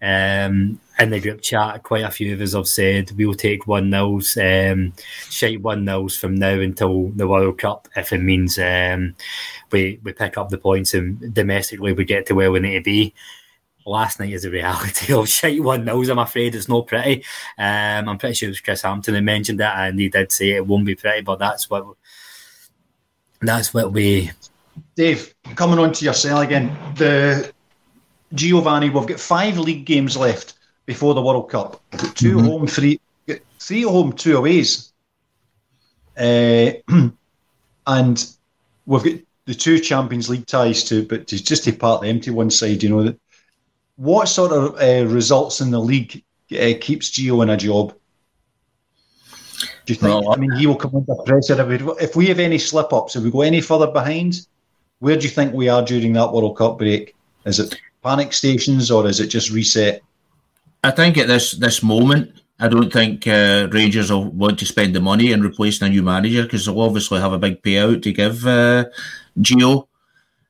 [0.03, 3.91] um, in the group chat, quite a few of us have said we'll take one
[3.91, 4.93] nils, um,
[5.29, 9.15] shite one nils from now until the World Cup if it means um,
[9.73, 12.83] we we pick up the points and domestically we get to where we need to
[12.83, 13.15] be.
[13.87, 16.09] Last night is a reality of shite one nils.
[16.09, 17.25] I'm afraid it's not pretty.
[17.59, 20.51] Um, I'm pretty sure it was Chris Hampton who mentioned that, and he did say
[20.51, 21.87] it won't be pretty, but that's what
[23.41, 24.31] that's what we.
[24.97, 27.53] Dave, coming on to your sale again, the
[28.33, 30.55] Giovanni, we've got five league games left
[30.87, 31.81] before the World Cup.
[31.91, 32.47] Got 2 mm-hmm.
[32.47, 33.01] home, three,
[33.59, 34.93] three home, two aways.
[36.17, 36.73] Uh,
[37.87, 38.27] and
[38.87, 39.15] we've got
[39.47, 42.83] the two Champions League ties to, but to just to part the empty one side,
[42.83, 43.15] you know,
[43.97, 47.95] what sort of uh, results in the league uh, keeps Gio in a job?
[49.87, 50.25] Do you think?
[50.31, 53.17] I mean, he will come under pressure if we, if we have any slip ups.
[53.17, 54.47] If we go any further behind,
[55.01, 57.15] where do you think we are during that World Cup break?
[57.45, 60.03] Is it panic stations, or is it just reset?
[60.85, 64.95] I think at this this moment, I don't think uh, Rangers will want to spend
[64.95, 68.13] the money in replacing a new manager because they'll obviously have a big payout to
[68.13, 68.85] give uh,
[69.39, 69.89] Gio.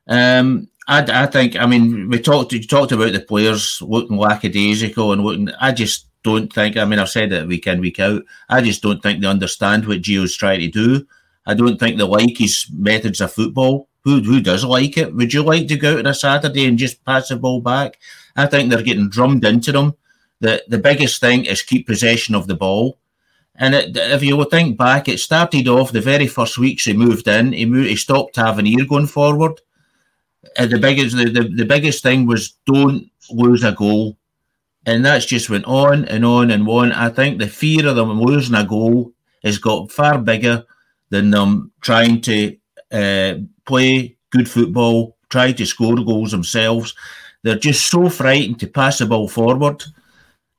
[0.09, 5.13] Um, I, I think, I mean, we talked you talked about the players looking lackadaisical
[5.13, 5.49] and looking.
[5.61, 6.75] I just don't think.
[6.75, 8.21] I mean, I've said it week in week out.
[8.49, 11.07] I just don't think they understand what Gio's trying to do.
[11.45, 13.87] I don't think they like his methods of football.
[14.03, 15.15] Who who does like it?
[15.15, 17.97] Would you like to go out on a Saturday and just pass the ball back?
[18.35, 19.95] I think they're getting drummed into them.
[20.45, 22.97] The the biggest thing is keep possession of the ball.
[23.55, 27.27] And it, if you think back, it started off the very first weeks he moved
[27.27, 27.53] in.
[27.53, 29.61] He moved, he stopped Tavernier going forward.
[30.57, 34.17] And the biggest the, the, the biggest thing was don't lose a goal,
[34.85, 36.91] and that's just went on and on and on.
[36.91, 39.11] I think the fear of them losing a goal
[39.43, 40.63] has got far bigger
[41.09, 42.55] than them trying to
[42.91, 46.93] uh, play good football, try to score goals themselves.
[47.41, 49.83] They're just so frightened to pass the ball forward.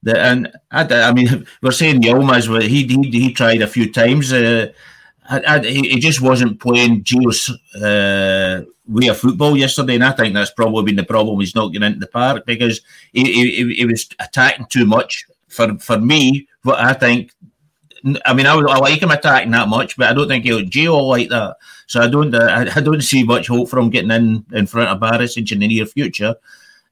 [0.07, 4.33] That, and I, I mean, we're saying Yilmaz, he, he he tried a few times.
[4.33, 4.73] Uh,
[5.29, 7.51] I, I, he just wasn't playing Gio's
[7.83, 11.41] uh, way of football yesterday, and I think that's probably been the problem.
[11.41, 15.25] He's not getting into the park because he, he, he was attacking too much.
[15.49, 17.33] For for me, what I think
[18.25, 21.03] I mean, I, I like him attacking that much, but I don't think he'll Gio
[21.09, 21.57] like that.
[21.89, 24.91] So I don't, uh, I, don't see much hope for him getting in in front
[24.91, 26.37] of Barisic in the near future.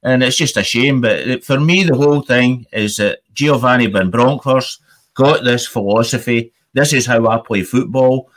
[0.05, 1.01] And it's just a shame.
[1.01, 4.79] But for me, the whole thing is that Giovanni van Bronckhorst
[5.13, 6.53] got this philosophy.
[6.73, 8.29] This is how I play football,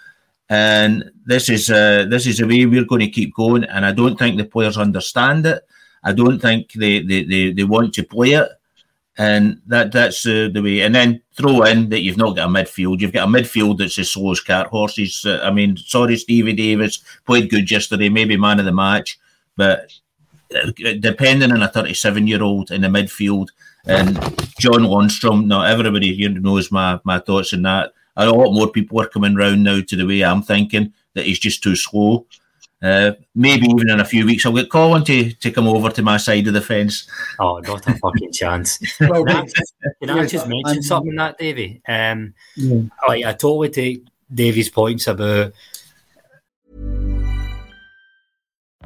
[0.49, 3.65] and this is uh, this is the way we're going to keep going.
[3.65, 5.63] And I don't think the players understand it.
[6.03, 8.49] I don't think they, they, they, they want to play it
[9.19, 10.81] and that that's uh, the way.
[10.83, 13.01] And then throw in that you've not got a midfield.
[13.01, 15.25] You've got a midfield that's as slow as cart horses.
[15.27, 19.19] Uh, I mean, sorry, Stevie Davis played good yesterday, maybe man of the match,
[19.57, 19.93] but
[21.01, 23.49] depending on a 37 year old in the midfield
[23.87, 24.15] and
[24.59, 27.93] John Lundstram, not everybody here knows my my thoughts on that.
[28.17, 31.39] A lot more people are coming round now to the way I'm thinking that he's
[31.39, 32.27] just too slow.
[32.81, 36.03] Uh, maybe even in a few weeks, I'll get Colin to, to come over to
[36.03, 37.09] my side of the fence.
[37.41, 38.79] Oh, not a fucking chance.
[39.01, 39.47] well, can, I,
[40.01, 41.83] can I just mention something that, Davey?
[41.89, 42.83] Um, yeah.
[43.09, 45.53] I, I totally take Davey's points about.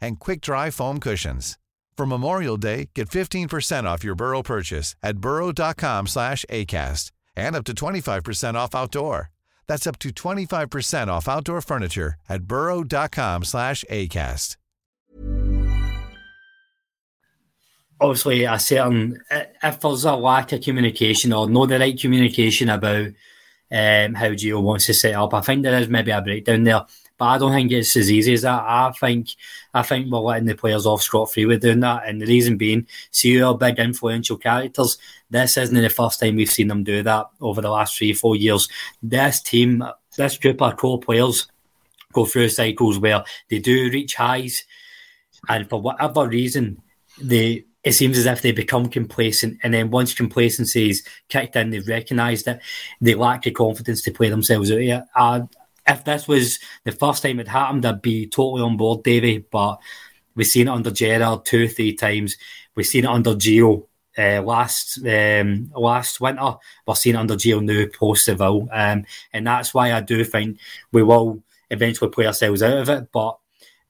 [0.00, 1.58] and quick-dry foam cushions.
[1.96, 7.64] For Memorial Day, get 15% off your Burrow purchase at burrow.com slash ACAST and up
[7.64, 9.30] to 25% off outdoor.
[9.66, 14.56] That's up to 25% off outdoor furniture at burrow.com slash ACAST.
[18.00, 23.06] Obviously, a certain, if there's a lack of communication or no the right communication about
[23.70, 26.84] um, how Gio wants to set up, I think there is maybe a breakdown there.
[27.16, 28.62] But I don't think it's as easy as that.
[28.62, 29.28] I think
[29.72, 32.08] I think we're letting the players off scot free with doing that.
[32.08, 34.98] And the reason being, see our big influential characters.
[35.30, 38.36] This isn't the first time we've seen them do that over the last three, four
[38.36, 38.68] years.
[39.02, 39.84] This team,
[40.16, 41.46] this group of core players
[42.12, 44.64] go through cycles where they do reach highs,
[45.48, 46.80] and for whatever reason,
[47.20, 51.86] they it seems as if they become complacent, and then once complacency's kicked in, they've
[51.86, 52.60] recognised it.
[53.00, 55.06] They lack the confidence to play themselves out here.
[55.86, 59.38] If this was the first time it happened, I'd be totally on board, Davy.
[59.38, 59.80] But
[60.34, 62.36] we've seen it under Gerrard two, three times.
[62.74, 66.54] We've seen it under Gio uh, last um, last winter.
[66.86, 70.58] We're seeing it under Gio now post Seville, um, and that's why I do think
[70.92, 73.12] we will eventually play ourselves out of it.
[73.12, 73.38] But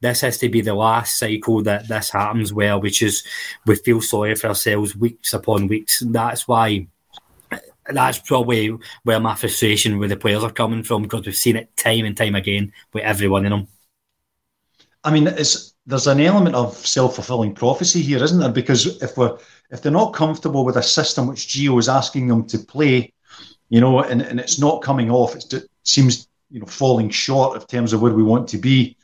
[0.01, 3.27] this has to be the last cycle that this happens where we just
[3.67, 6.03] we feel sorry for ourselves weeks upon weeks.
[6.03, 6.89] And That's why
[7.89, 11.77] that's probably where my frustration with the players are coming from because we've seen it
[11.77, 13.69] time and time again with everyone in them.
[15.05, 18.51] I mean, it's there's an element of self fulfilling prophecy here, isn't there?
[18.51, 19.37] Because if we're
[19.71, 23.13] if they're not comfortable with a system which Gio is asking them to play,
[23.69, 27.67] you know, and, and it's not coming off, it seems you know falling short in
[27.67, 28.97] terms of where we want to be,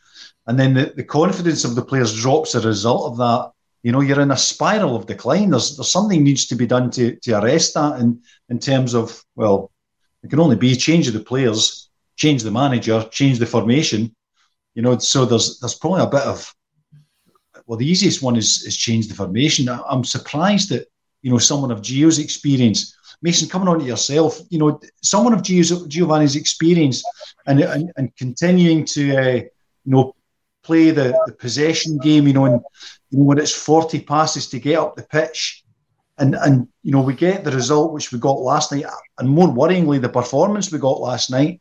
[0.47, 3.53] and then the, the confidence of the players drops as a result of that.
[3.83, 5.51] You know, you're in a spiral of decline.
[5.51, 9.25] There's there's something needs to be done to to arrest that in in terms of
[9.37, 9.71] well,
[10.23, 14.15] it can only be change of the players, change the manager, change the formation.
[14.75, 16.55] You know, so there's there's probably a bit of
[17.67, 19.69] well, the easiest one is is change the formation.
[19.69, 20.89] I'm surprised that
[21.23, 25.43] you know someone of Gio's experience, Mason, coming on to yourself, you know, someone of
[25.43, 27.03] Gio's, Giovanni's experience,
[27.47, 29.35] and and, and continuing to uh,
[29.85, 30.15] you know
[30.63, 32.61] play the, the possession game, you know, and
[33.11, 35.65] you know when it's 40 passes to get up the pitch,
[36.19, 38.85] and and you know we get the result which we got last night,
[39.19, 41.61] and more worryingly, the performance we got last night.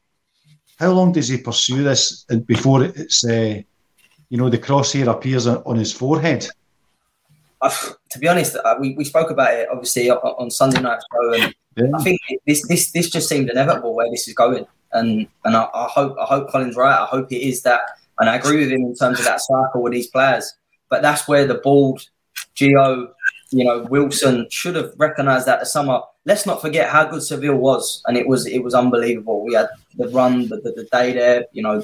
[0.78, 3.62] How long does he pursue this before it's uh,
[4.30, 6.48] you know, the crosshair appears on his forehead?
[7.62, 7.70] Uh,
[8.12, 11.34] to be honest, uh, we, we spoke about it obviously on, on Sunday night show,
[11.34, 11.88] and yeah.
[11.94, 15.68] I think this this this just seemed inevitable where this is going, and and I,
[15.74, 16.98] I, hope I hope Colin's right.
[16.98, 17.82] I hope it is that,
[18.20, 20.54] and I agree with him in terms of that cycle with these players.
[20.90, 22.02] But that's where the board,
[22.56, 23.10] Gio,
[23.52, 26.02] you know, Wilson should have recognised that the summer.
[26.26, 29.44] Let's not forget how good Seville was, and it was it was unbelievable.
[29.44, 31.46] We had the run, the, the, the day there.
[31.54, 31.82] You know,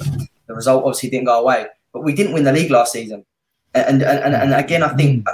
[0.48, 3.26] the result obviously didn't go away but we didn't win the league last season.
[3.74, 5.26] And and, and, and again, I think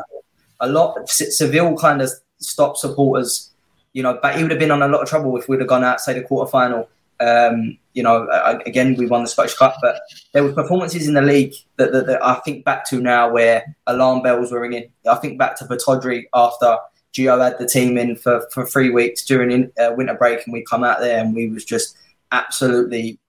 [0.59, 3.49] a lot of Seville kind of stopped supporters.
[3.93, 5.67] You know, but he would have been on a lot of trouble if we'd have
[5.67, 6.87] gone out, say, the quarter final.
[7.21, 8.27] Um, you know,
[8.65, 10.01] again, we won the Scottish Cup, but
[10.33, 13.75] there were performances in the league that, that, that, I think back to now where
[13.87, 14.89] alarm bells were ringing.
[15.09, 16.77] I think back to Pittodrie after
[17.13, 20.53] Gio had the team in for, for three weeks during in, uh, winter break, and
[20.53, 21.97] we come out there and we was just
[22.31, 23.19] absolutely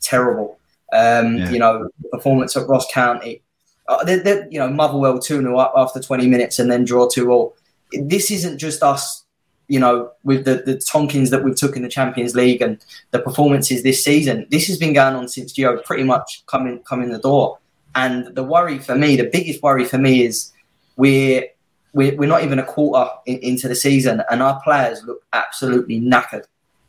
[0.00, 0.58] terrible.
[0.92, 1.50] Um, yeah.
[1.50, 3.42] You know, performance at Ross County.
[3.88, 7.08] Uh, they're, they're, you know, Motherwell 2 0 up after 20 minutes and then draw
[7.08, 7.56] 2 all.
[7.92, 9.21] This isn't just us,
[9.68, 13.18] you know, with the, the Tonkins that we took in the Champions League and the
[13.18, 14.46] performances this season.
[14.50, 17.58] This has been going on since Gio pretty much coming coming the door.
[17.94, 20.52] And the worry for me, the biggest worry for me is
[20.96, 21.44] we're
[21.92, 26.00] we're, we're not even a quarter in, into the season, and our players look absolutely
[26.00, 26.44] knackered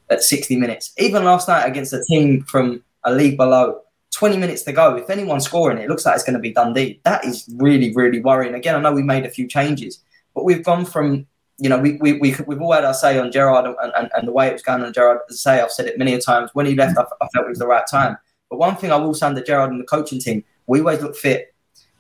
[0.10, 0.94] at 60 minutes.
[0.98, 3.82] Even last night against a team from a league below,
[4.14, 4.96] 20 minutes to go.
[4.96, 7.02] If anyone's scoring it, it looks like it's going to be Dundee.
[7.04, 8.54] That is really, really worrying.
[8.54, 10.00] Again, I know we made a few changes,
[10.36, 11.26] but we've gone from,
[11.60, 14.28] you know, we, we, we, we've all had our say on Gerrard and, and, and
[14.28, 15.20] the way it was going on Gerrard.
[15.30, 16.50] As I say, I've said it many times.
[16.54, 18.18] When he left, I, I felt it was the right time.
[18.50, 21.16] But one thing I will say under Gerrard and the coaching team, we always look
[21.16, 21.54] fit.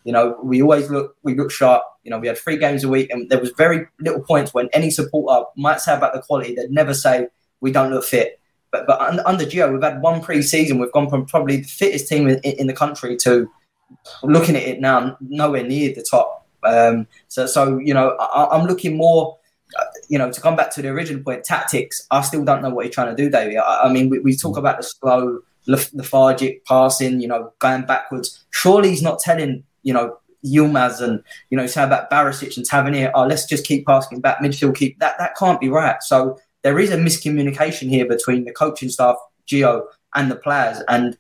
[0.03, 1.83] You know, we always look we look sharp.
[2.03, 4.69] You know, we had three games a week, and there was very little points when
[4.73, 7.27] any supporter might say about the quality, they'd never say
[7.61, 8.39] we don't look fit.
[8.71, 10.79] But but under Gio, we've had one pre-season.
[10.79, 13.49] We've gone from probably the fittest team in, in the country to
[14.23, 16.47] looking at it now, nowhere near the top.
[16.63, 19.37] Um, so so you know, I, am looking more.
[20.09, 22.05] You know, to come back to the original point, tactics.
[22.11, 23.57] I still don't know what he's trying to do, David.
[23.57, 27.21] I, I mean, we, we talk about the slow, lethargic passing.
[27.21, 28.45] You know, going backwards.
[28.51, 33.11] Surely he's not telling you know Yilmaz and you know say about Barisic and Tavernier.
[33.15, 34.75] Oh, let's just keep passing back midfield.
[34.75, 35.17] Keep that.
[35.17, 36.01] That can't be right.
[36.01, 39.83] So there is a miscommunication here between the coaching staff, Gio,
[40.15, 40.81] and the players.
[40.87, 41.17] And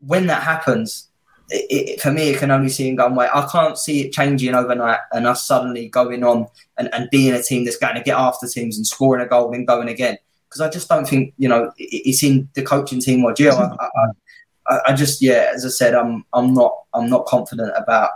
[0.00, 1.08] when that happens,
[1.48, 3.28] it, it, for me, it can only see in one way.
[3.32, 6.46] I can't see it changing overnight and us suddenly going on
[6.78, 9.52] and, and being a team that's going to get after teams and scoring a goal
[9.52, 10.18] and going again.
[10.48, 13.52] Because I just don't think you know it's in the coaching team or Gio.
[13.52, 13.74] Mm-hmm.
[13.80, 18.10] I, I, I, just yeah, as I said, I'm I'm not I'm not confident about.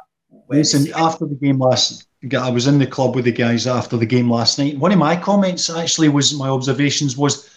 [0.49, 2.07] Listen, after the game last
[2.39, 4.79] I was in the club with the guys after the game last night.
[4.79, 7.49] One of my comments actually was my observations was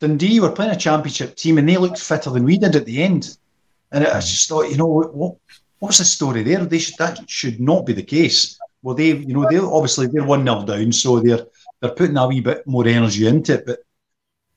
[0.00, 3.02] Dundee were playing a championship team and they looked fitter than we did at the
[3.02, 3.36] end.
[3.92, 5.36] And I just thought, you know, what
[5.78, 6.64] what's the story there?
[6.64, 8.58] They should, that should not be the case.
[8.82, 11.46] Well, they, you know, they obviously they're one 0 down, so they're
[11.80, 13.66] they're putting a wee bit more energy into it.
[13.66, 13.80] But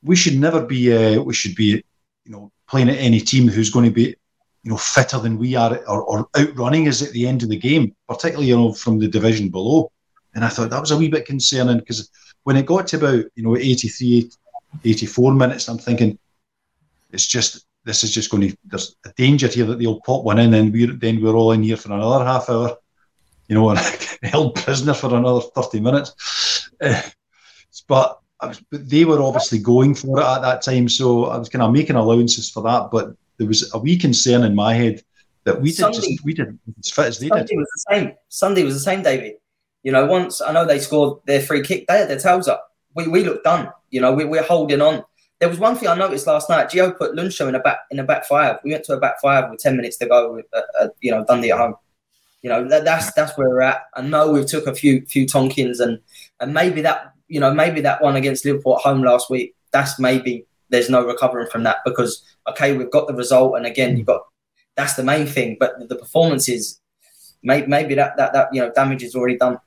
[0.04, 1.84] we should never be, uh, we should be,
[2.26, 4.16] you know, playing at any team who's going to be
[4.64, 7.58] you know, fitter than we are or, or outrunning us at the end of the
[7.58, 9.92] game, particularly, you know, from the division below.
[10.36, 12.10] And I thought that was a wee bit concerning because
[12.44, 14.30] when it got to about, you know, 83,
[14.84, 16.18] 84 minutes, I'm thinking,
[17.12, 20.40] it's just, this is just going to, there's a danger here that they'll pop one
[20.40, 22.78] in and we're, then we're all in here for another half hour,
[23.48, 23.80] you know, and
[24.24, 26.70] held prisoner for another 30 minutes.
[26.82, 27.02] Uh,
[27.88, 30.90] but, was, but they were obviously going for it at that time.
[30.90, 32.90] So I was kind of making allowances for that.
[32.92, 35.04] But there was a wee concern in my head
[35.44, 37.32] that we did Sunday, just, we did as fit as they did.
[37.32, 37.58] Sunday did.
[37.58, 38.14] was the same.
[38.30, 39.36] Sunday was the same, David.
[39.84, 42.68] You know, once I know they scored their free kick, they had their tails up.
[42.94, 43.72] We, we looked done.
[43.90, 45.04] You know, we, we're holding on.
[45.42, 46.70] There was one thing I noticed last night.
[46.70, 48.60] Gio put Lunshaw in a back in a back five.
[48.64, 50.40] We went to a back five with ten minutes to go.
[50.54, 51.74] Uh, uh, you know, Dundee at home.
[52.44, 53.82] You know, that, that's that's where we're at.
[53.96, 56.00] I know we took a few few Tonkins and
[56.40, 59.56] and maybe that you know maybe that one against Liverpool at home last week.
[59.72, 63.98] That's maybe there's no recovering from that because okay, we've got the result, and again,
[63.98, 64.22] you've got
[64.76, 65.58] that's the main thing.
[65.60, 66.80] But the performances,
[67.42, 69.58] maybe, maybe that that that you know damage is already done.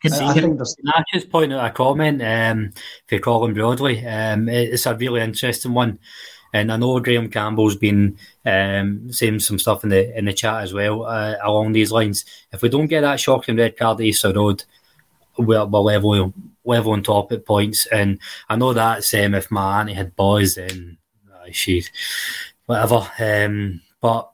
[0.00, 2.72] Can, I, can, I just point out a comment um,
[3.06, 4.04] for Colin Broadley?
[4.06, 5.98] Um, it's a really interesting one.
[6.52, 10.62] And I know Graham Campbell's been um, saying some stuff in the in the chat
[10.62, 12.24] as well uh, along these lines.
[12.52, 14.64] If we don't get that shocking red card at Easter Road,
[15.36, 16.32] we're, we're level
[16.64, 17.86] level on top at points.
[17.86, 18.18] And
[18.48, 20.96] I know that's um, if my auntie had boys, then
[21.34, 21.90] uh, she'd
[22.66, 23.06] whatever.
[23.18, 24.30] Um, but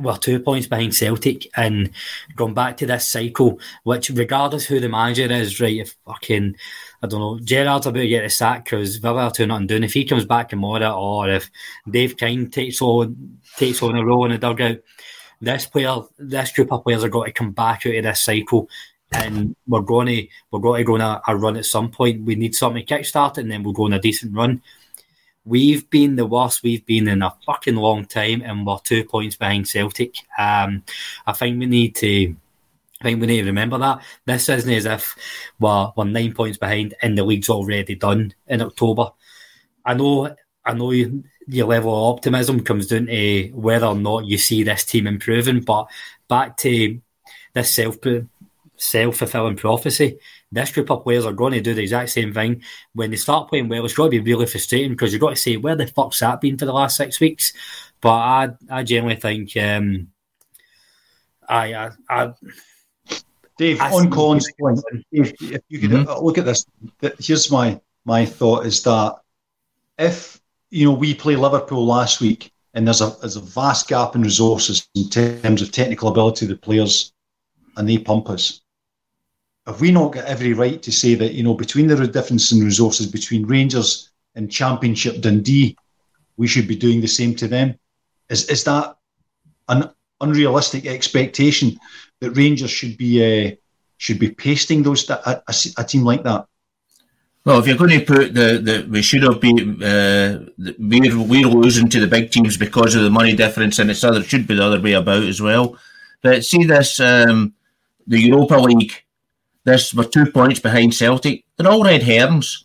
[0.00, 1.90] we're two points behind Celtic and
[2.36, 6.56] going back to this cycle, which regardless who the manager is, right, if fucking
[7.02, 9.84] I don't know, Gerrard's about to get a sack because two nothing doing.
[9.84, 11.50] If he comes back tomorrow or if
[11.88, 14.78] Dave King takes on takes on a role in the dugout,
[15.40, 18.68] this player this group of players are going to come back out of this cycle
[19.12, 22.24] and we're going to we're going to go on a, a run at some point.
[22.24, 24.62] We need something to kickstart and then we'll go on a decent run.
[25.50, 29.34] We've been the worst we've been in a fucking long time, and we're two points
[29.34, 30.14] behind Celtic.
[30.38, 30.84] Um,
[31.26, 32.36] I think we need to.
[33.00, 35.16] I think we need to remember that this isn't as if
[35.58, 39.10] we're, we're nine points behind and the league's already done in October.
[39.84, 44.26] I know, I know you, your level of optimism comes down to whether or not
[44.26, 45.62] you see this team improving.
[45.62, 45.88] But
[46.28, 47.00] back to
[47.54, 47.96] this self
[48.76, 50.18] self fulfilling prophecy,
[50.52, 52.62] this group of players are going to do the exact same thing.
[52.92, 55.36] When they start playing well, it's going to be really frustrating because you've got to
[55.36, 57.52] say, where the fuck's that been for the last six weeks?
[58.00, 60.08] But I, I generally think, um,
[61.48, 62.34] I, I, I
[63.58, 64.80] Dave, I on Colin's point,
[65.12, 66.24] if, if you could mm-hmm.
[66.24, 66.64] look at this,
[67.18, 69.16] here's my my thought is that
[69.98, 70.40] if
[70.70, 74.22] you know we play Liverpool last week and there's a there's a vast gap in
[74.22, 77.12] resources in terms of technical ability of the players,
[77.76, 78.62] and they pump us
[79.70, 82.60] have we not got every right to say that, you know, between the difference in
[82.64, 85.76] resources between Rangers and Championship Dundee,
[86.36, 87.78] we should be doing the same to them?
[88.28, 88.96] Is, is that
[89.68, 89.90] an
[90.20, 91.78] unrealistic expectation
[92.18, 93.54] that Rangers should be uh,
[93.98, 96.46] should be pasting those a, a, a, team like that?
[97.44, 100.46] Well, if you're going to put the, the we should have been uh,
[100.78, 104.22] we're we're losing to the big teams because of the money difference, and it's other
[104.24, 105.76] should be the other way about as well.
[106.22, 107.54] But see this um,
[108.06, 109.04] the Europa League
[109.64, 111.44] this we're two points behind Celtic.
[111.56, 112.64] They're all red herrings.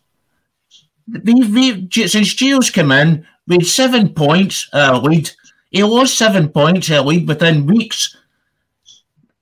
[1.08, 5.30] We've, we've, since Gio's come in, we had seven points uh, lead.
[5.70, 8.16] He lost seven points uh, lead within weeks.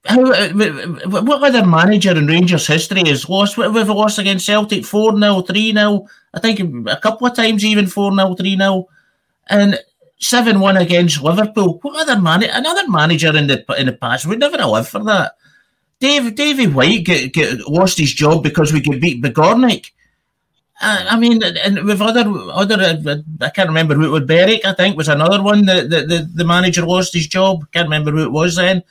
[0.06, 3.58] How, uh, what other manager in Rangers history has lost?
[3.58, 4.84] What have we lost against Celtic?
[4.84, 6.08] 4 0, 3 0.
[6.34, 8.90] I think a couple of times even 4 0, 3 0.
[9.48, 9.80] And
[10.20, 11.80] 7 1 against Liverpool.
[11.82, 12.44] What other man?
[12.44, 15.36] Another manager in the in the past would never have lived for that.
[16.04, 19.92] Dave, Davy White get, get lost his job because we could beat Begornik.
[20.82, 24.26] Uh, I mean, and with other other, uh, I can't remember who it was.
[24.26, 27.72] Berwick, I think, was another one that the, the, the manager lost his job.
[27.72, 28.84] Can't remember who it was then,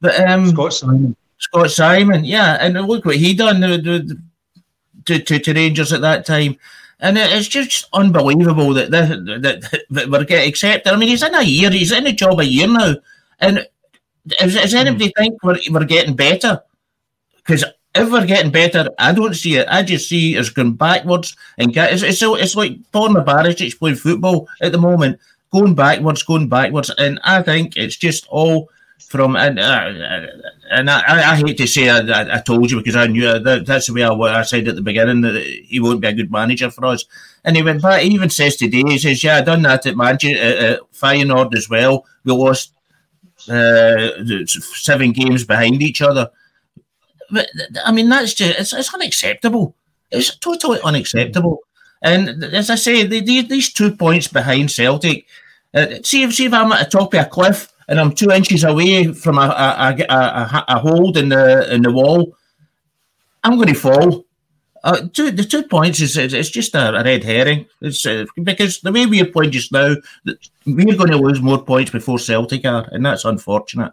[0.00, 1.16] but um, Scot Symon.
[1.36, 4.16] Scot Symon, yeah, and look what he done to,
[5.04, 6.56] to, to, to Rangers at that time.
[6.98, 9.08] And it's just unbelievable that, that,
[9.42, 10.90] that, that we're getting accepted.
[10.90, 12.94] I mean, he's in a year, he's in a job a year now.
[13.38, 13.66] And
[14.26, 15.12] does, does anybody mm.
[15.16, 16.62] think we're, we're getting better?
[17.36, 17.64] Because
[17.94, 19.68] if we're getting better, I don't see it.
[19.68, 23.96] I just see it's going backwards and get, it's, it's, it's like Borna Barisic playing
[23.96, 25.20] football at the moment,
[25.52, 26.90] going backwards, going backwards.
[26.98, 29.92] And I think it's just all from, and, uh,
[30.70, 33.86] and I, I, hate to say I, I, told you because I knew that, that's
[33.86, 36.70] the way I, I said at the beginning that he won't be a good manager
[36.70, 37.04] for us.
[37.44, 39.96] And he went back, he even says today, he says, Yeah, I done that at
[39.96, 42.06] Manchester, at Feyenoord as well.
[42.24, 42.72] We lost
[43.48, 46.30] uh, seven games behind each other.
[47.30, 47.48] But
[47.84, 49.74] I mean, that's just it's, it's unacceptable.
[50.10, 51.60] It's totally unacceptable.
[52.02, 55.26] And as I say, these two points behind Celtic.
[55.72, 58.30] Uh, see, if see if I'm at the top of a cliff and I'm two
[58.30, 62.36] inches away from a, a, a, a, a hold in the in the wall,
[63.42, 64.24] I'm going to fall.
[64.84, 67.64] Uh, two, the two points is it's just a, a red herring.
[67.80, 69.94] It's uh, because the way we're playing just now,
[70.66, 73.92] we're going to lose more points before Celtic are, and that's unfortunate.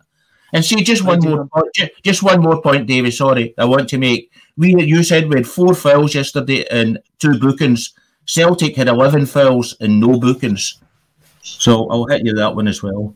[0.52, 3.14] And see, just one more, point, just one more point, David.
[3.14, 4.32] Sorry, I want to make.
[4.58, 7.94] We, you said we had four fouls yesterday and two bookings.
[8.26, 10.82] Celtic had eleven fouls and no bookings.
[11.42, 13.16] So I'll hit you that one as well.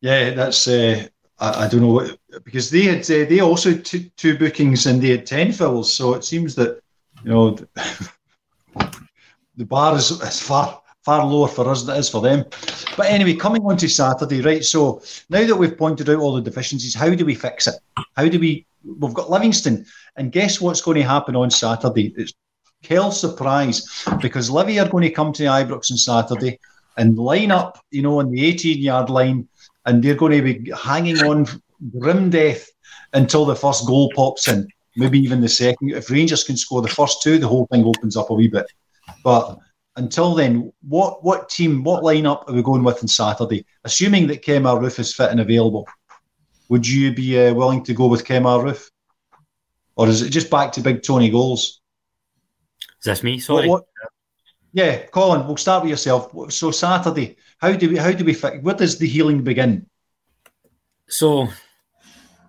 [0.00, 0.66] Yeah, that's.
[0.66, 1.06] Uh,
[1.38, 5.00] I, I, don't know what because they had uh, they also took two bookings and
[5.00, 5.92] they had ten fills.
[5.92, 6.80] So it seems that
[7.24, 7.50] you know
[9.56, 12.44] the bar is, is far far lower for us than it is for them.
[12.96, 14.64] But anyway, coming on to Saturday, right?
[14.64, 17.76] So now that we've pointed out all the deficiencies, how do we fix it?
[18.16, 18.66] How do we?
[18.84, 19.84] We've got Livingston,
[20.16, 22.14] and guess what's going to happen on Saturday?
[22.16, 22.32] It's
[22.88, 26.58] hell surprise because Livy are going to come to the Ibrox on Saturday
[26.96, 29.48] and line up, you know, on the 18 yard line,
[29.84, 31.46] and they're going to be hanging on
[31.98, 32.68] grim death
[33.12, 34.66] until the first goal pops in,
[34.96, 35.90] maybe even the second.
[35.90, 38.66] If Rangers can score the first two, the whole thing opens up a wee bit.
[39.22, 39.58] But
[39.96, 43.64] until then, what what team, what lineup are we going with on Saturday?
[43.84, 45.88] Assuming that Kemar Roofe is fit and available,
[46.68, 48.90] would you be uh, willing to go with Kemar Roofe?
[49.96, 51.80] Or is it just back to big Tony goals?
[53.00, 53.38] Is this me?
[53.38, 53.68] Sorry.
[53.68, 54.10] What, what,
[54.72, 56.32] yeah, Colin, we'll start with yourself.
[56.52, 58.62] So Saturday, how do we how do we fit?
[58.62, 59.86] Where does the healing begin?
[61.08, 61.48] So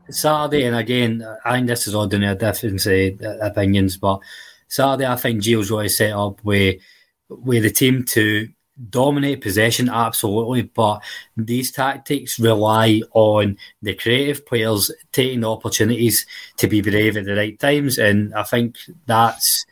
[0.10, 4.20] Saturday, and again, I think this is ordinary difference uh, opinions, but
[4.68, 6.82] Saturday, I think Gio's really set up with
[7.30, 8.48] with the team to
[8.90, 10.64] dominate possession, absolutely.
[10.64, 11.02] But
[11.36, 16.26] these tactics rely on the creative players taking opportunities
[16.58, 19.66] to be brave at the right times, and I think that's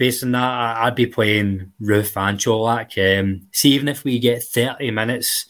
[0.00, 3.20] based on that, I'd be playing Roofe and Čolak.
[3.20, 5.44] Um, see, even if we get 30 minutes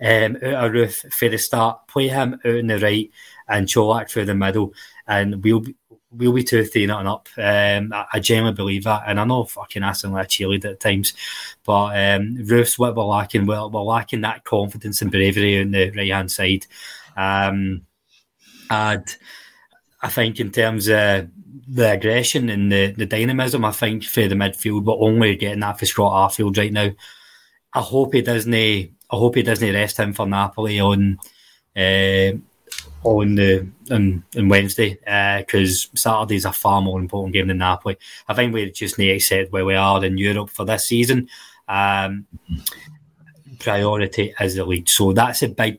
[0.00, 3.08] um, out of Roofe for the start, play him out in the right
[3.48, 4.72] and Čolak through the middle,
[5.06, 5.74] and we'll be,
[6.10, 7.28] we'll be two, three, nothing up.
[7.36, 10.80] Um, I, I, genuinely believe that, and I know fucking Aston like a cheerleader at
[10.80, 11.14] times,
[11.64, 13.46] but um, Roofe's what we're lacking.
[13.46, 16.66] We're, we're lacking that confidence and bravery on the right hand side.
[17.16, 17.82] Um,
[18.70, 19.16] and
[20.00, 21.28] I think in terms of
[21.68, 25.78] the aggression and the, the dynamism, I think for the midfield, we're only getting that
[25.78, 26.90] for Scott Arfield right now.
[27.74, 28.54] I hope he doesn't.
[28.54, 31.18] I hope he doesn't rest him for Napoli on
[31.76, 32.32] uh,
[33.04, 37.96] on the on, on Wednesday because uh, Saturday's a far more important game than Napoli.
[38.28, 41.28] I think we just need to accept where we are in Europe for this season.
[41.68, 42.26] Um,
[43.58, 45.78] priority is the league, so that's a big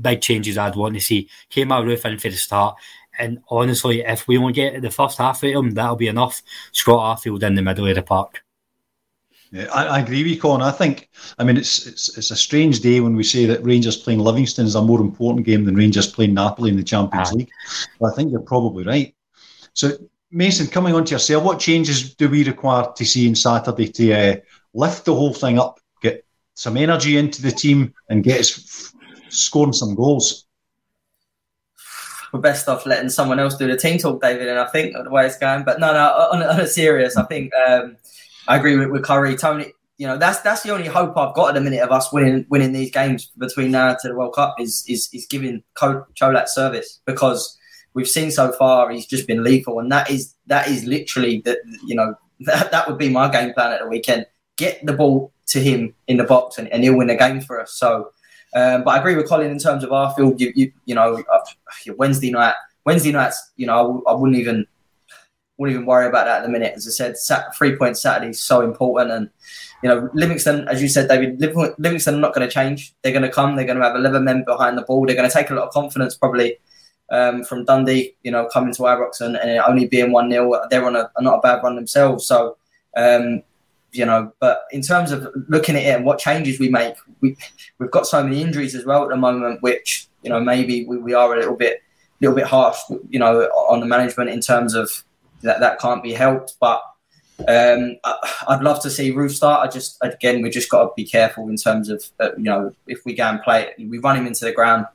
[0.00, 1.28] big changes I'd want to see.
[1.50, 2.76] Kemar Roofe in for the start.
[3.18, 6.42] And honestly, if we won't get the first half of him, that'll be enough.
[6.72, 8.44] Scott Arfield in the middle of the park.
[9.52, 10.60] Yeah, I, I, agree with you, Colin.
[10.60, 13.96] I think, I mean, it's, it's it's a strange day when we say that Rangers
[13.96, 17.34] playing Livingston is a more important game than Rangers playing Napoli in the Champions ah.
[17.34, 17.50] League.
[18.00, 19.14] But I think you're probably right.
[19.72, 19.92] So,
[20.32, 24.12] Mason, coming on to yourself, what changes do we require to see on Saturday to
[24.12, 24.36] uh,
[24.74, 26.24] lift the whole thing up, get
[26.54, 30.46] some energy into the team, and get us f- scoring some goals?
[32.32, 34.48] we're best off letting someone else do the team talk, David.
[34.48, 36.28] And I think the way it's going, but no, no.
[36.32, 37.96] On, on a serious, I think um,
[38.48, 39.72] I agree with, with Curry, Tony.
[39.98, 42.46] You know, that's that's the only hope I've got at the minute of us winning
[42.48, 47.00] winning these games between now to the World Cup is is is giving Čolak service
[47.06, 47.56] because
[47.94, 51.58] we've seen so far he's just been lethal, and that is that is literally that
[51.86, 54.26] you know that that would be my game plan at the weekend.
[54.56, 57.60] Get the ball to him in the box, and, and he'll win the game for
[57.60, 57.72] us.
[57.72, 58.10] So
[58.54, 60.40] um, but I agree with Colin in terms of Arfield.
[60.40, 61.38] You, you, you know, uh,
[61.96, 64.66] Wednesday night, Wednesday nights, you know, I, I, wouldn't even
[65.58, 66.74] wouldn't even worry about that at the minute.
[66.76, 69.30] As I said, sat, three points Saturday is so important, and
[69.82, 71.40] you know, Livingston, as you said, David,
[71.78, 72.94] Livingston are not going to change.
[73.02, 73.56] They're going to come.
[73.56, 75.06] They're going to have 11 men behind the ball.
[75.06, 76.58] They're going to take a lot of confidence, probably.
[77.08, 80.84] Um, from Dundee, you know, coming to Ibrox and, and only being 1 0, they're
[80.84, 82.26] on a, not a bad run themselves.
[82.26, 82.56] So,
[82.96, 83.42] um,
[83.92, 84.32] you know.
[84.40, 87.36] But in terms of looking at it and what changes we make, we
[87.78, 90.96] we've got so many injuries as well at the moment, which you know maybe we,
[90.96, 91.80] we are a little bit
[92.20, 92.78] little bit harsh,
[93.08, 95.04] you know, on the management in terms of
[95.46, 96.54] that that can't be helped.
[96.60, 96.82] But
[97.48, 97.96] um,
[98.48, 99.66] I'd love to see Roofe start.
[99.66, 102.72] I just again we just got to be careful in terms of uh, you know
[102.86, 104.86] if we go and play we run him into the ground.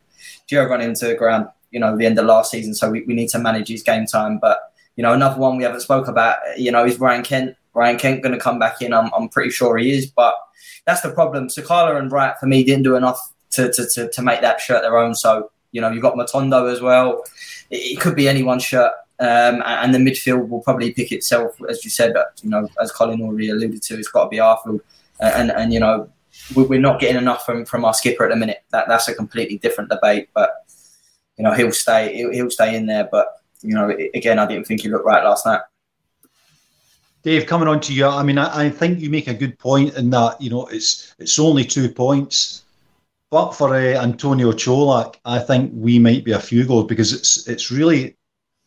[0.50, 3.14] Gio run into the ground, you know, the end of last season, so we, we
[3.14, 4.38] need to manage his game time.
[4.40, 4.60] But
[4.96, 7.56] you know, another one we haven't spoke about, you know, is Ryan Kent.
[7.74, 8.94] Ryan Kent going to come back in.
[8.94, 10.36] I'm, I'm pretty sure he is, but
[10.86, 11.48] that's the problem.
[11.48, 13.20] Sakala and Wright for me didn't do enough
[13.52, 15.16] to, to, to, to, make that shirt their own.
[15.16, 17.24] So you know you've got Matondo as well.
[17.70, 18.92] It, it could be anyone's shirt,
[19.22, 22.14] um, and the midfield will probably pick itself, as you said.
[22.14, 24.82] But you know, as Colin already alluded to, it's got to be Arfield,
[25.20, 26.10] and and you know
[26.56, 28.64] we're not getting enough from, from our skipper at the minute.
[28.72, 30.30] That that's a completely different debate.
[30.34, 30.66] But
[31.38, 33.08] you know, he'll stay he'll, he'll stay in there.
[33.12, 33.28] But
[33.62, 35.62] you know, again, I didn't think he looked right last night.
[37.22, 39.96] Dave, coming on to you, I mean, I, I, think you make a good point
[39.96, 42.64] in that you know it's it's only two points,
[43.30, 47.48] but for uh, Antonio Čolak, I think we might be a few goals because it's
[47.48, 48.18] it's really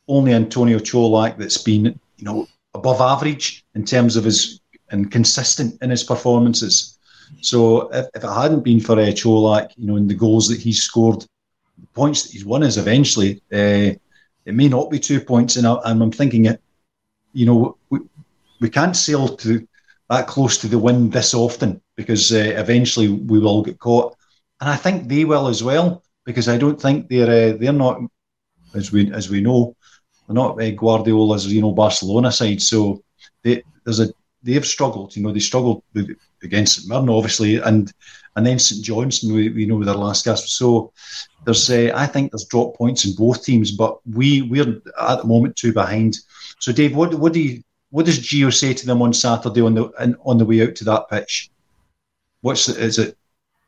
[0.08, 5.80] only Antonio Čolak that's been you know above average in terms of his and consistent
[5.82, 6.98] in his performances.
[7.40, 10.60] So if, if it hadn't been for uh, Čolak, you know, in the goals that
[10.60, 13.90] he's scored, the points that he's won is eventually, uh,
[14.44, 15.56] it may not be two points.
[15.56, 16.60] And, I, I'm thinking it,
[17.32, 18.00] you know, we,
[18.60, 19.66] we can't sail to
[20.10, 24.16] that close to the win this often because uh, eventually we will get caught,
[24.60, 28.00] and I think they will as well because I don't think they're uh, they're not
[28.74, 29.74] as we as we know
[30.26, 33.02] they're not uh, Guardiola's you know Barcelona side, so
[33.42, 34.08] they, there's a
[34.42, 35.16] they've struggled.
[35.16, 37.92] You know they struggled with, against St Mirren obviously, and
[38.36, 40.46] and then St Johnstone we, we know with their last gasp.
[40.46, 40.92] So
[41.44, 45.26] there's uh, I think there's drop points in both teams, but we we're at the
[45.26, 46.18] moment two behind.
[46.58, 49.74] So Dave, what what do you what does Gio say to them on Saturday on
[49.74, 51.50] the on the way out to that pitch?
[52.40, 53.16] What's the, is it?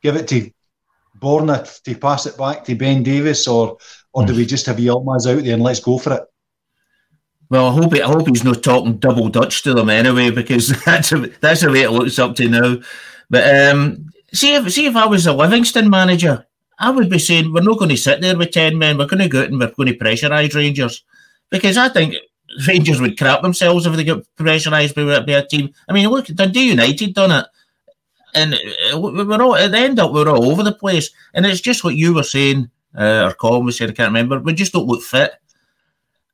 [0.03, 0.51] Give it to
[1.19, 3.77] Borna to pass it back to Ben Davies, or
[4.13, 6.23] or do we just have Yilmaz out there and let's go for it?
[7.49, 11.11] Well, I hope I hope he's not talking double Dutch to them anyway, because that's
[11.11, 12.77] a, that's the way it looks up to now.
[13.29, 16.45] But um, see if see if I was a Livingston manager,
[16.79, 18.97] I would be saying we're not going to sit there with ten men.
[18.97, 21.03] We're going to go out and we're going to pressurise Rangers,
[21.49, 22.15] because I think
[22.67, 25.73] Rangers would crap themselves if they get pressurised by, by a team.
[25.87, 27.45] I mean, look, Dundee United done it,
[28.33, 31.11] and uh, we're all at the end up we're all over the place.
[31.33, 34.39] And it's just what you were saying, uh, or Colin was saying, I can't remember.
[34.39, 35.33] We just don't look fit.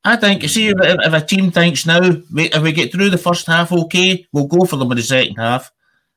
[0.05, 3.47] I think, see, if, if a team thinks now, if we get through the first
[3.47, 5.71] half okay, we'll go for them in the second half.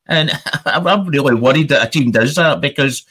[0.07, 0.30] And
[0.64, 3.05] I'm really worried that a team does that because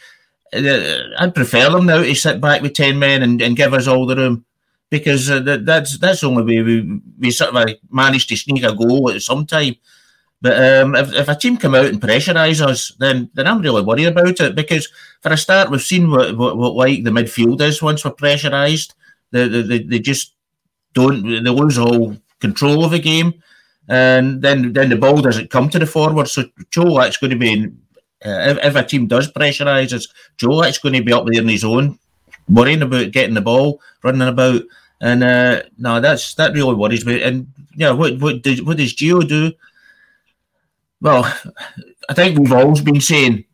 [0.54, 3.88] uh, I'd prefer them now to sit back with 10 men and, and give us
[3.88, 4.46] all the room
[4.90, 8.38] because uh, that, that's that's the only way we, we sort of like managed to
[8.38, 9.76] sneak a goal at some time.
[10.42, 13.82] But um, if, if a team come out and pressurise us, then then I'm really
[13.82, 14.88] worried about it because
[15.22, 18.94] for a start, we've seen what, what, what like the midfield is once we're pressurised.
[19.32, 20.35] They, they, they just
[20.96, 23.44] don't they lose all control of the game,
[23.88, 26.28] and then then the ball doesn't come to the forward.
[26.28, 27.72] So Čolak's going to be
[28.26, 31.48] uh, if, if a team does pressurise us, Čolak's going to be up there in
[31.48, 32.00] his own,
[32.50, 34.64] worrying about getting the ball, running about.
[35.02, 37.22] And uh, no, that's that really worries me.
[37.22, 39.54] And yeah, what what does what does do?
[41.02, 41.24] Well,
[42.10, 43.46] I think we've always been saying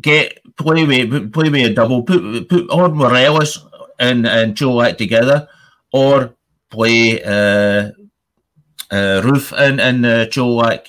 [0.00, 3.64] get play with play with a double, put put on Morelos
[3.98, 5.48] and and Čolak together,
[5.94, 6.34] or
[6.70, 7.92] play uh,
[8.90, 10.88] uh, Roofe and and uh, Čolak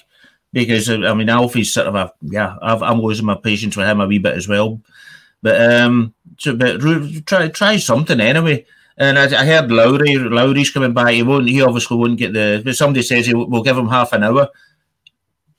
[0.51, 4.01] because I mean Alfie's sort of a yeah i am losing my patience with him
[4.01, 4.81] a wee bit as well,
[5.43, 6.81] but um so but
[7.27, 8.65] try try something anyway.
[8.97, 11.09] And I, I heard Lowry, Lowry's coming back.
[11.09, 11.49] He won't.
[11.49, 12.61] He obviously won't get the.
[12.63, 14.47] But somebody says he will give him half an hour.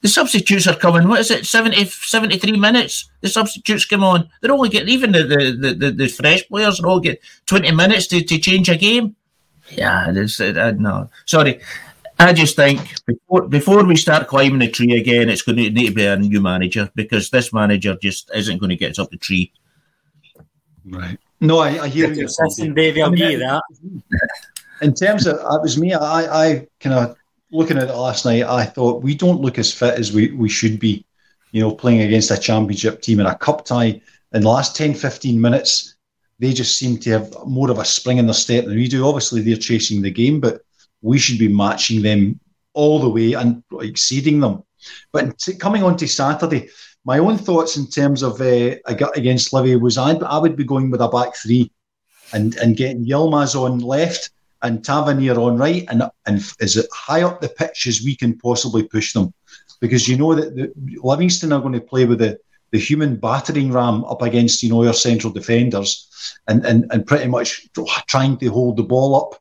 [0.00, 1.06] The substitutes are coming.
[1.06, 1.44] What is it?
[1.44, 3.10] 70, 73 minutes.
[3.20, 4.30] The substitutes come on.
[4.40, 8.06] They're only getting even the the, the, the fresh players are all get twenty minutes
[8.06, 9.16] to, to change a game.
[9.70, 11.10] Yeah, it's uh, no.
[11.24, 11.60] Sorry,
[12.18, 15.88] I just think before before we start climbing the tree again, it's going to need
[15.88, 19.10] to be a new manager because this manager just isn't going to get us up
[19.10, 19.52] the tree.
[20.84, 21.18] Right.
[21.40, 22.22] No, I, I hear you.
[22.22, 23.62] Listen, Davey, I'll give you that.
[24.82, 27.16] In terms of that was me, I, I kind of
[27.50, 28.44] looking at it last night.
[28.44, 31.04] I thought we don't look as fit as we, we should be.
[31.52, 34.00] You know, playing against a championship team in a cup tie
[34.34, 35.95] in the last 10, 15 minutes,
[36.38, 39.06] they just seem to have more of a spring in their step than we do.
[39.06, 40.62] Obviously, they're chasing the game, but
[41.02, 42.38] we should be matching them
[42.74, 44.62] all the way and exceeding them.
[45.12, 46.68] But coming on to Saturday,
[47.04, 50.90] my own thoughts in terms of uh, against Livy was I, I would be going
[50.90, 51.70] with a back three
[52.32, 54.30] and, and getting Yilmaz on left
[54.62, 58.82] and Tavernier on right and, and as high up the pitch as we can possibly
[58.82, 59.32] push them.
[59.80, 60.72] Because you know that the,
[61.02, 62.38] Livingston are going to play with the,
[62.72, 66.08] the human battering ram up against you know our central defenders
[66.48, 67.68] and, and, and pretty much
[68.06, 69.40] trying to hold the ball up.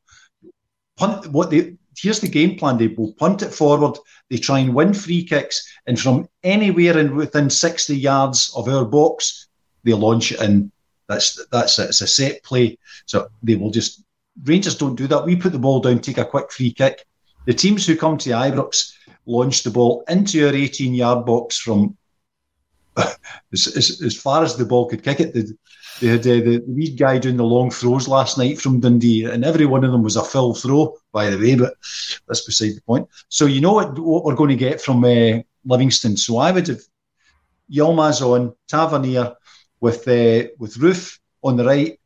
[0.97, 2.77] Punt what they here's the game plan.
[2.77, 3.97] They will punt it forward.
[4.29, 8.85] They try and win free kicks, and from anywhere in within sixty yards of our
[8.85, 9.47] box,
[9.83, 10.71] they launch it in.
[11.07, 11.89] That's that's it.
[11.89, 14.03] It's a set play, so they will just.
[14.43, 15.25] Rangers don't do that.
[15.25, 17.05] We put the ball down, take a quick free kick.
[17.45, 18.91] The teams who come to Ibrox
[19.25, 21.95] launch the ball into our 18 yard box from
[23.53, 25.33] as, as, as, far as the ball could kick it.
[25.33, 25.57] The,
[26.01, 29.45] they had uh, the, wee guy doing the long throws last night from Dundee, and
[29.45, 31.75] every one of them was a full throw, by the way, but
[32.27, 33.07] that's beside the point.
[33.29, 36.17] So you know what, what we're going to get from uh, Livingston.
[36.17, 36.81] So I would have
[37.71, 39.35] Yilmaz on, Tavernier
[39.79, 41.99] with uh, with Roofe on the right,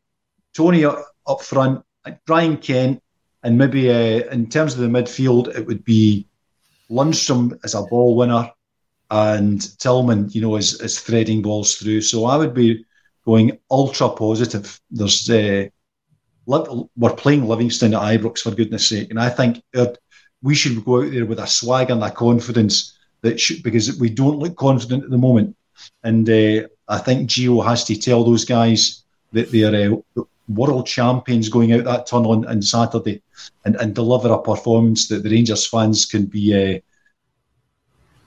[0.53, 1.83] Tony up, up front,
[2.25, 3.01] Brian Kent,
[3.43, 6.27] and maybe uh, in terms of the midfield, it would be
[6.89, 8.51] Lundstram as a ball winner
[9.11, 12.01] and Tillman, you know, is, is threading balls through.
[12.01, 12.85] So I would be
[13.25, 14.79] going ultra positive.
[14.91, 15.67] There's uh,
[16.45, 19.61] we're playing Livingston at Ibrox for goodness sake, and I think
[20.41, 24.09] we should go out there with a swagger and a confidence that should, because we
[24.09, 25.55] don't look confident at the moment,
[26.03, 29.03] and uh, I think Gio has to tell those guys
[29.33, 33.21] that they're uh, world champions going out that tunnel on, on Saturday
[33.65, 36.81] and, and deliver a performance that the Rangers fans can be.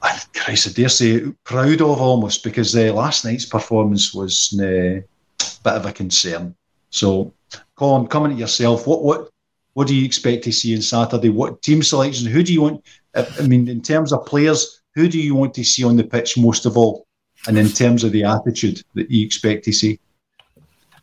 [0.02, 5.04] Uh, Christ, I dare say, proud of almost because uh, last night's performance was a
[5.38, 6.54] bit of a concern.
[6.90, 7.32] So,
[7.76, 9.30] Colin, coming to yourself, what what
[9.74, 11.30] what do you expect to see on Saturday?
[11.30, 12.26] What team selection?
[12.26, 12.84] Who do you want?
[13.14, 16.36] I mean, in terms of players, who do you want to see on the pitch
[16.36, 17.06] most of all?
[17.46, 19.98] And in terms of the attitude that you expect to see?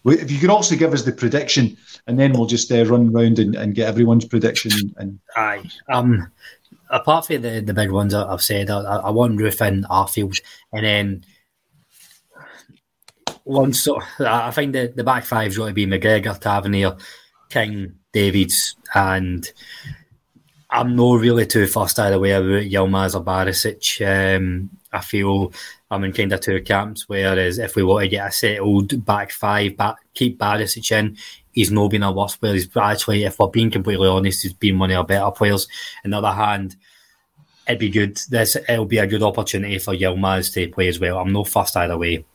[0.05, 1.75] If you could also give us the prediction,
[2.07, 4.71] and then we'll just uh, run round and, and, get everyone's prediction.
[4.95, 6.31] And aye, um,
[6.89, 10.39] apart from the, the big ones I've said, I, I want Roofe and Arfield,
[10.73, 11.25] and then
[13.43, 16.97] one so I think the, the back five's got to be McGregor, Tavernier,
[17.49, 19.51] King, Davids, and
[20.69, 24.05] I'm not really too fussed either way about Yilmaz or Barisic.
[24.05, 25.53] Um, I feel
[25.91, 27.07] I'm in kind of two camps.
[27.07, 31.17] Whereas if we want to get a settled back five, back, keep Barisic in,
[31.51, 32.53] he's not been a worse player.
[32.53, 35.67] He's actually, if we're being completely honest, he's been one of our better players.
[36.03, 36.75] On the other hand,
[37.67, 38.17] it'd be good.
[38.29, 41.19] This it'll be a good opportunity for Yilmaz to play as well.
[41.19, 42.25] I'm no fussed either way.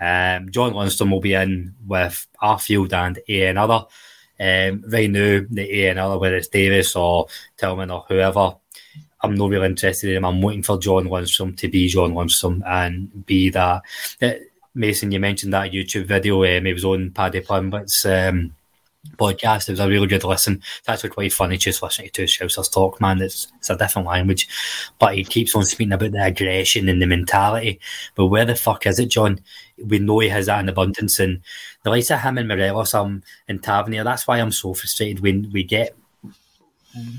[0.00, 3.86] Um, John Lundstram will be in with Arfield and A another.
[4.38, 8.56] Um, right now, the A another, whether it's Davis or Tillman or whoever,
[9.22, 10.24] I'm not really interested in him.
[10.24, 13.82] I'm waiting for John Lundstram to be John Lundstram and be that.
[14.20, 14.32] Uh,
[14.74, 16.44] Mason, you mentioned that YouTube video.
[16.44, 18.54] Um, it was on Paddy Pimblett's um,
[19.16, 19.68] podcast.
[19.68, 20.62] It was a really good listen.
[20.78, 23.20] It's actually quite funny just listening to two Scousers talk, man.
[23.20, 24.48] It's, it's a different language.
[24.98, 27.80] But he keeps on speaking about the aggression and the mentality.
[28.14, 29.40] But where the fuck is it, John?
[29.76, 31.20] We know he has that in abundance.
[31.20, 31.42] And
[31.82, 35.50] the likes of him and Morelos um, and Tavernier, that's why I'm so frustrated when
[35.52, 35.94] we get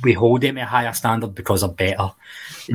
[0.03, 2.11] we hold him at a higher standard because they're better.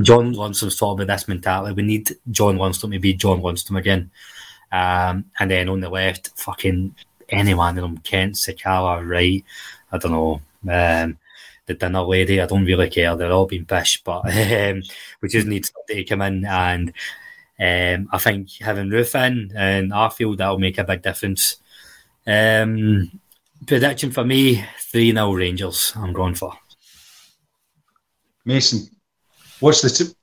[0.02, 1.74] John Lundstram's talking about this mentality.
[1.74, 4.10] We need John Lundstram to be John Lundstram again.
[4.70, 6.94] Um, and then on the left, fucking
[7.28, 9.44] anyone of them, Kent, Sakala, Wright,
[9.92, 10.40] I don't know,
[10.70, 11.18] um,
[11.66, 13.14] the dinner lady, I don't really care.
[13.16, 14.82] They're all being pished, but um,
[15.20, 16.92] we just need somebody to come in and
[17.60, 21.56] um, I think having Roofe in and Arfield, that'll make a big difference.
[22.26, 23.20] Um,
[23.66, 26.54] prediction for me, 3 0 Rangers, I'm going for.
[28.48, 28.88] Mason,
[29.60, 30.14] what's the t-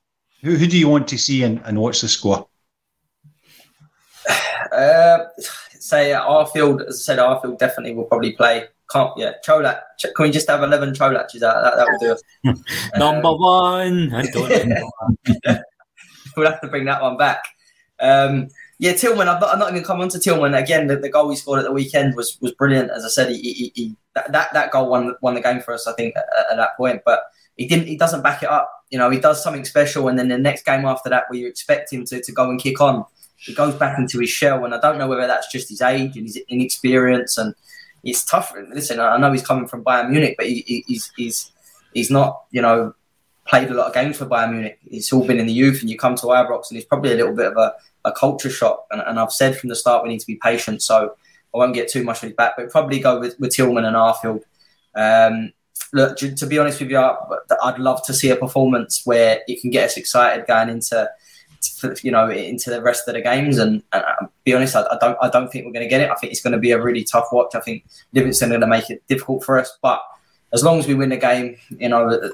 [0.42, 2.48] who, who do you want to see and, and what's the score?
[4.72, 5.18] Uh,
[5.78, 8.64] say uh, Arfield, as I said, Arfield definitely will probably play.
[8.90, 9.80] Can't yeah, Čolak.
[10.14, 11.62] Can we just have eleven Cholaches out?
[11.62, 12.20] That that will do it.
[12.98, 14.10] Number um, one.
[16.36, 17.44] we'll have to bring that one back.
[18.00, 18.48] Um,
[18.78, 19.28] yeah, Tillman.
[19.28, 20.88] I'm not, I'm not even come on to Tillman again.
[20.88, 22.90] The, the, goal he scored at the weekend was was brilliant.
[22.90, 25.72] As I said, he, he, he that, that, that goal won won the game for
[25.72, 25.86] us.
[25.86, 27.22] I think at, at, that point, but
[27.56, 27.86] he didn't.
[27.86, 28.70] He doesn't back it up.
[28.90, 31.48] You know, he does something special, and then the next game after that, where you
[31.48, 33.04] expect him to, to go and kick on,
[33.36, 34.64] he goes back into his shell.
[34.64, 37.38] And I don't know whether that's just his age and his inexperience.
[37.38, 37.54] And
[38.04, 38.54] it's tough.
[38.72, 41.52] Listen, I know he's coming from Bayern Munich, but he, he's he's
[41.94, 42.94] he's not you know
[43.46, 44.78] played a lot of games for Bayern Munich.
[44.86, 47.16] It's all been in the youth, and you come to Ibrox, and it's probably a
[47.16, 48.86] little bit of a, a culture shock.
[48.90, 51.14] And, and, I've said from the start we need to be patient, so
[51.54, 53.96] I won't get too much on his back, but probably go with, with Tillman and
[53.96, 54.42] Arfield.
[54.94, 55.52] Um,
[55.92, 59.60] look, to, to, be honest with you, I'd love to see a performance where it
[59.60, 61.08] can get us excited going into
[62.02, 63.58] you know into the rest of the games.
[63.58, 66.00] And, and I'll be honest, I, I, don't I don't think we're going to get
[66.00, 66.10] it.
[66.10, 67.54] I think it's going to be a really tough watch.
[67.54, 70.02] I think Livingston are going to make it difficult for us, but
[70.52, 72.30] as long as we win the game, you know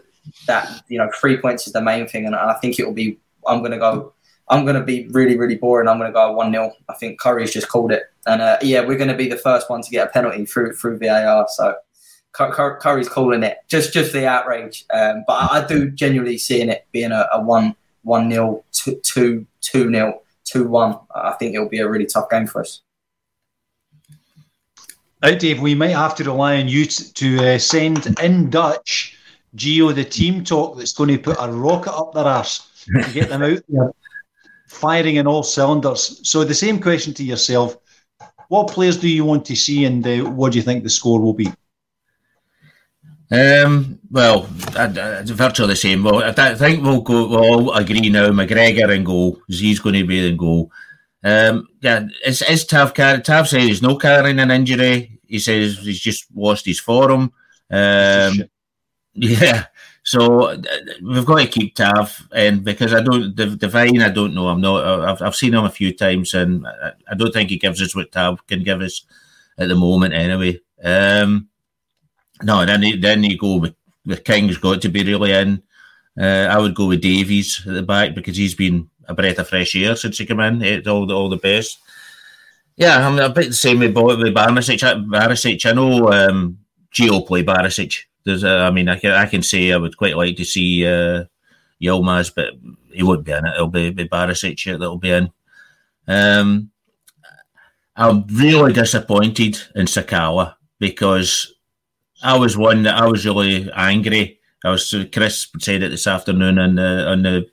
[0.46, 3.18] that you know three points is the main thing, and I think it will be.
[3.46, 4.12] I'm going to go.
[4.48, 5.88] I'm going to be really, really boring.
[5.88, 8.84] I'm going to go one 0 I think Curry's just called it, and uh, yeah,
[8.84, 11.46] we're going to be the first one to get a penalty through through VAR.
[11.48, 11.74] So
[12.32, 14.84] Curry's calling it just just the outrage.
[14.92, 19.00] Um, but I, I, do genuinely seeing it being a, a one one nil two
[19.02, 20.98] two two nil two one.
[21.14, 22.80] I think it'll be a really tough game for us.
[25.22, 29.16] Right, Dave, we might have to rely on you to, to uh, send in Dutch
[29.54, 33.28] Gio the team talk that's going to put a rocket up their arse to get
[33.28, 33.92] them out there
[34.66, 36.28] firing in all cylinders.
[36.28, 37.76] So the same question to yourself:
[38.48, 41.20] What players do you want to see, and uh, what do you think the score
[41.20, 41.52] will be?
[43.32, 46.04] Um, well, it's virtually the same.
[46.04, 47.28] Well, I think we'll go.
[47.28, 48.28] We'll all agree now.
[48.28, 49.40] McGregor in goal.
[49.50, 50.70] Z's going to be in goal.
[51.24, 55.18] Um, yeah, is, is Tav car- Tav says he's no carrying an injury.
[55.26, 57.32] He says he's just lost his form.
[57.70, 58.42] Um,
[59.14, 59.66] yeah,
[60.02, 60.60] so
[61.02, 64.48] we've got to keep Tav, and because I don't the Devine, I don't know.
[64.48, 64.84] I'm not.
[64.84, 67.96] I've, I've seen him a few times, and I, I don't think he gives us
[67.96, 69.06] what Tav can give us
[69.56, 70.12] at the moment.
[70.12, 71.48] Anyway, um,
[72.42, 73.74] no, then then you go with,
[74.04, 75.62] with King's got to be really in.
[76.20, 79.48] Uh, I would go with Davies at the back because he's been a breath of
[79.48, 80.62] fresh air since he came in.
[80.62, 81.78] It's all the all the best.
[82.76, 84.80] Yeah, I'm a bit the same with with Barisic.
[85.06, 86.58] Barisic, I know um,
[86.92, 88.04] Gio play Barisic.
[88.24, 91.24] There's, I mean, I can I can say I would quite like to see uh,
[91.82, 92.54] Yilmaz, but
[92.92, 93.54] he won't be in it.
[93.54, 95.32] It'll be, be Barisic that'll be in.
[96.06, 96.70] Um,
[97.96, 101.54] I'm really disappointed in Sakala because
[102.22, 104.40] I was one that I was really angry.
[104.64, 107.46] I was Chris said it this afternoon on the on the,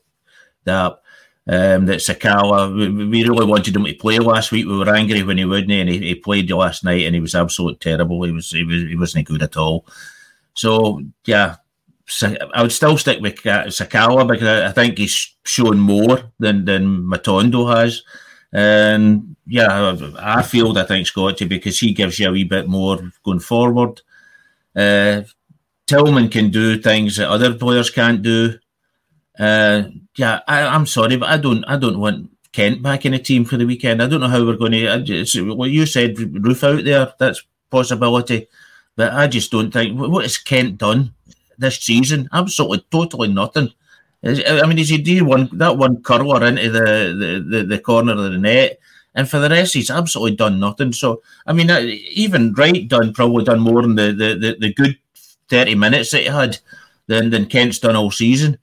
[0.64, 1.02] the app
[1.48, 2.76] um, that Sakala.
[2.76, 4.68] we, we, really wanted him to play last week.
[4.68, 7.34] We were angry when he wouldn't, and he, he played last night, and he was
[7.34, 8.24] absolutely terrible.
[8.24, 9.88] He was he was he wasn't good at all.
[10.54, 11.56] So yeah,
[12.54, 17.76] I would still stick with Sakala because I think he's shown more than than Matondo
[17.76, 18.04] has.
[18.52, 23.00] And yeah, I feel I think Scotty because he gives you a wee bit more
[23.24, 24.02] going forward.
[24.76, 25.24] Uh,
[25.88, 28.60] Tillman can do things that other players can't do.
[29.38, 29.84] Uh,
[30.18, 33.46] yeah, I, am sorry, but I don't, I don't want Kent back in the team
[33.46, 34.02] for the weekend.
[34.02, 35.54] I don't know how we're going to.
[35.54, 37.14] What you said, roof out there.
[37.18, 38.48] That's possibility,
[38.96, 39.98] but I just don't think.
[40.00, 41.14] What has Kent done
[41.58, 42.28] this season?
[42.34, 43.72] Absolutely, totally nothing.
[44.24, 48.32] I mean, is he one that one curler into the, the, the, the corner of
[48.32, 48.80] the net,
[49.20, 50.94] and for the rest, he's absolutely done nothing.
[50.94, 54.98] So, I mean, even Wright done probably done more than the, the, the, the good
[55.50, 56.58] thirty minutes that he had
[57.08, 58.60] than than Kent's done all season.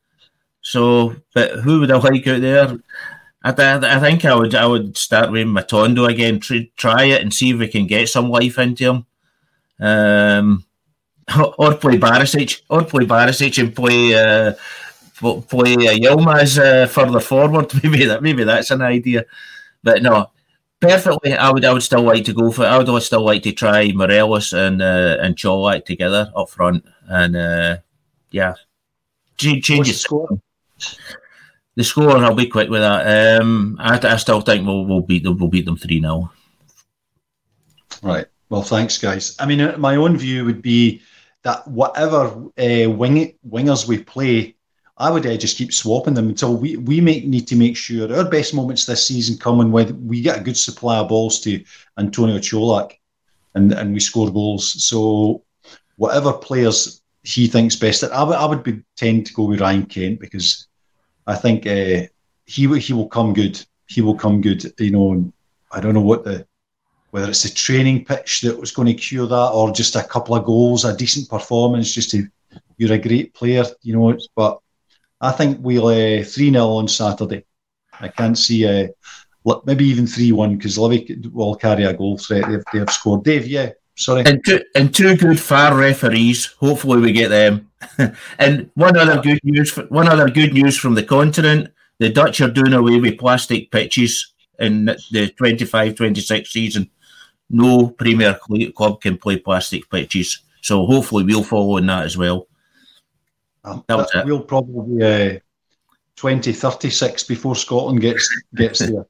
[0.63, 2.79] So, but who would I like out there?
[3.45, 6.41] I, I, I think I would I would start with Matondo again.
[6.41, 9.07] Try, try it and see if we can get some life into him.
[9.79, 10.65] Um,
[11.59, 14.55] or play Barisic, or play Barisic and play uh,
[15.43, 17.75] play uh, Yilmaz uh, further forward.
[17.83, 19.27] Maybe that maybe that's an idea.
[19.83, 20.31] But no,
[20.81, 21.35] perfectly.
[21.35, 22.65] I would I would still like to go for.
[22.65, 22.69] It.
[22.69, 27.37] I would still like to try Morelos and uh, and Čolak together up front, and
[27.37, 27.77] uh,
[28.31, 28.55] yeah,
[29.37, 30.29] change, change the score.
[31.77, 33.41] The score, I'll be quick with that.
[33.41, 35.37] Um, I, I still think we'll, we'll beat them.
[35.37, 36.31] We'll beat them three 0
[38.03, 38.27] Right.
[38.49, 39.37] Well, thanks, guys.
[39.39, 41.03] I mean, uh, my own view would be
[41.43, 44.56] that whatever uh, wing wingers we play,
[44.99, 48.15] I would uh, just keep swapping them until we we make, need to make sure
[48.15, 51.63] our best moments this season come when we get a good supply of balls to
[51.99, 52.93] Antonio Čolak
[53.55, 54.85] and and we score goals.
[54.85, 55.43] So
[55.97, 58.05] whatever players he thinks best.
[58.05, 60.69] I would, I would be, tend to go with Ryan Kent because
[61.27, 62.07] I think uh,
[62.47, 63.61] he he will come good.
[63.89, 64.73] He will come good.
[64.79, 65.33] You know,
[65.73, 66.47] I don't know what the
[67.11, 70.37] whether it's the training pitch that was going to cure that or just a couple
[70.37, 71.93] of goals, a decent performance.
[71.93, 72.29] Just to
[72.79, 74.17] you're a great player, you know.
[74.37, 74.61] But
[75.21, 77.45] I think we'll uh, three 0 on Saturday.
[78.01, 78.89] I can't see uh,
[79.65, 82.49] maybe even three one because Livy will carry a goal threat.
[82.49, 83.25] They've, they've scored.
[83.25, 84.25] Dave, yeah, Sorry.
[84.27, 86.47] And two, and two good far referees.
[86.61, 87.71] Hopefully, we get them.
[88.39, 89.75] and one other good news.
[89.89, 94.35] One other good news from the continent: the Dutch are doing away with plastic pitches
[94.59, 96.91] in the 25-26 season.
[97.49, 98.39] No Premier
[98.75, 102.49] club can play plastic pitches, so hopefully we'll follow in that as well.
[103.67, 104.23] Um, that.
[104.25, 105.39] We'll probably uh,
[106.17, 109.07] 2036 before Scotland gets gets there.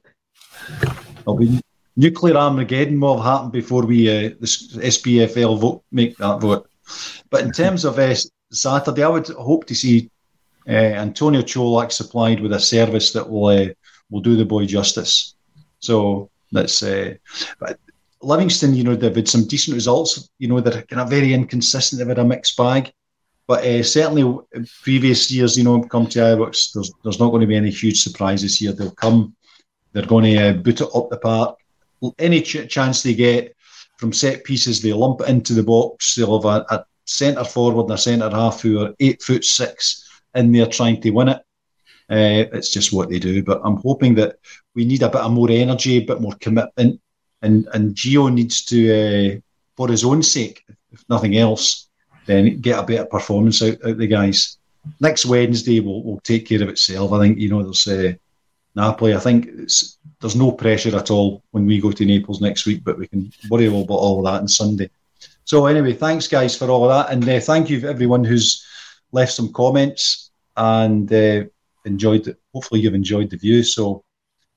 [1.27, 1.61] I'll be
[1.95, 6.67] nuclear Armageddon will have happened before we uh, the SPFL vote make that vote.
[7.29, 8.15] But in terms of uh,
[8.51, 10.09] Saturday, I would hope to see
[10.67, 13.67] uh, Antonio Čolak supplied with a service that will uh,
[14.09, 15.35] will do the boy justice.
[15.79, 17.15] So that's uh,
[17.59, 17.79] but
[18.21, 20.29] Livingston, you know, they've had some decent results.
[20.39, 21.99] You know, they're kind of very inconsistent.
[21.99, 22.91] They've had a mixed bag.
[23.47, 24.39] But uh, certainly,
[24.83, 28.03] previous years, you know, come to Ibrox, there's there's not going to be any huge
[28.03, 28.73] surprises here.
[28.73, 29.35] They'll come,
[29.93, 31.57] they're going to uh, boot it up the park
[32.19, 33.55] any ch- chance they get
[33.97, 36.15] from set pieces, they lump it into the box.
[36.15, 40.07] They'll have a, a centre forward and a centre half who are eight foot six
[40.35, 41.41] in there trying to win it.
[42.09, 43.43] Uh, it's just what they do.
[43.43, 44.37] But I'm hoping that
[44.75, 47.01] we need a bit of more energy, a bit more commitment,
[47.41, 49.39] and and Gio needs to, uh,
[49.75, 51.86] for his own sake, if nothing else,
[52.27, 54.57] then get a better performance out, out the guys.
[54.99, 57.11] Next Wednesday will will take care of itself.
[57.11, 58.13] I think you know there's uh,
[58.75, 59.15] Napoli.
[59.15, 59.49] I think
[60.21, 63.31] there's no pressure at all when we go to Naples next week, but we can
[63.49, 64.89] worry about all of that on Sunday.
[65.45, 68.65] So anyway, thanks guys for all of that, and uh, thank you for everyone who's
[69.11, 71.45] left some comments and uh,
[71.85, 72.37] enjoyed it.
[72.53, 73.63] Hopefully you've enjoyed the view.
[73.63, 74.03] So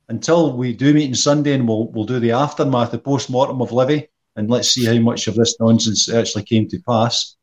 [0.09, 3.63] until we do meet on Sunday, and we'll we'll do the aftermath, the post mortem
[3.63, 7.37] of Livy, and let's see how much of this nonsense actually came to pass.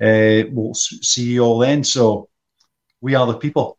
[0.00, 1.84] Uh, we'll see you all then.
[1.84, 2.28] So
[3.00, 3.78] we are the people.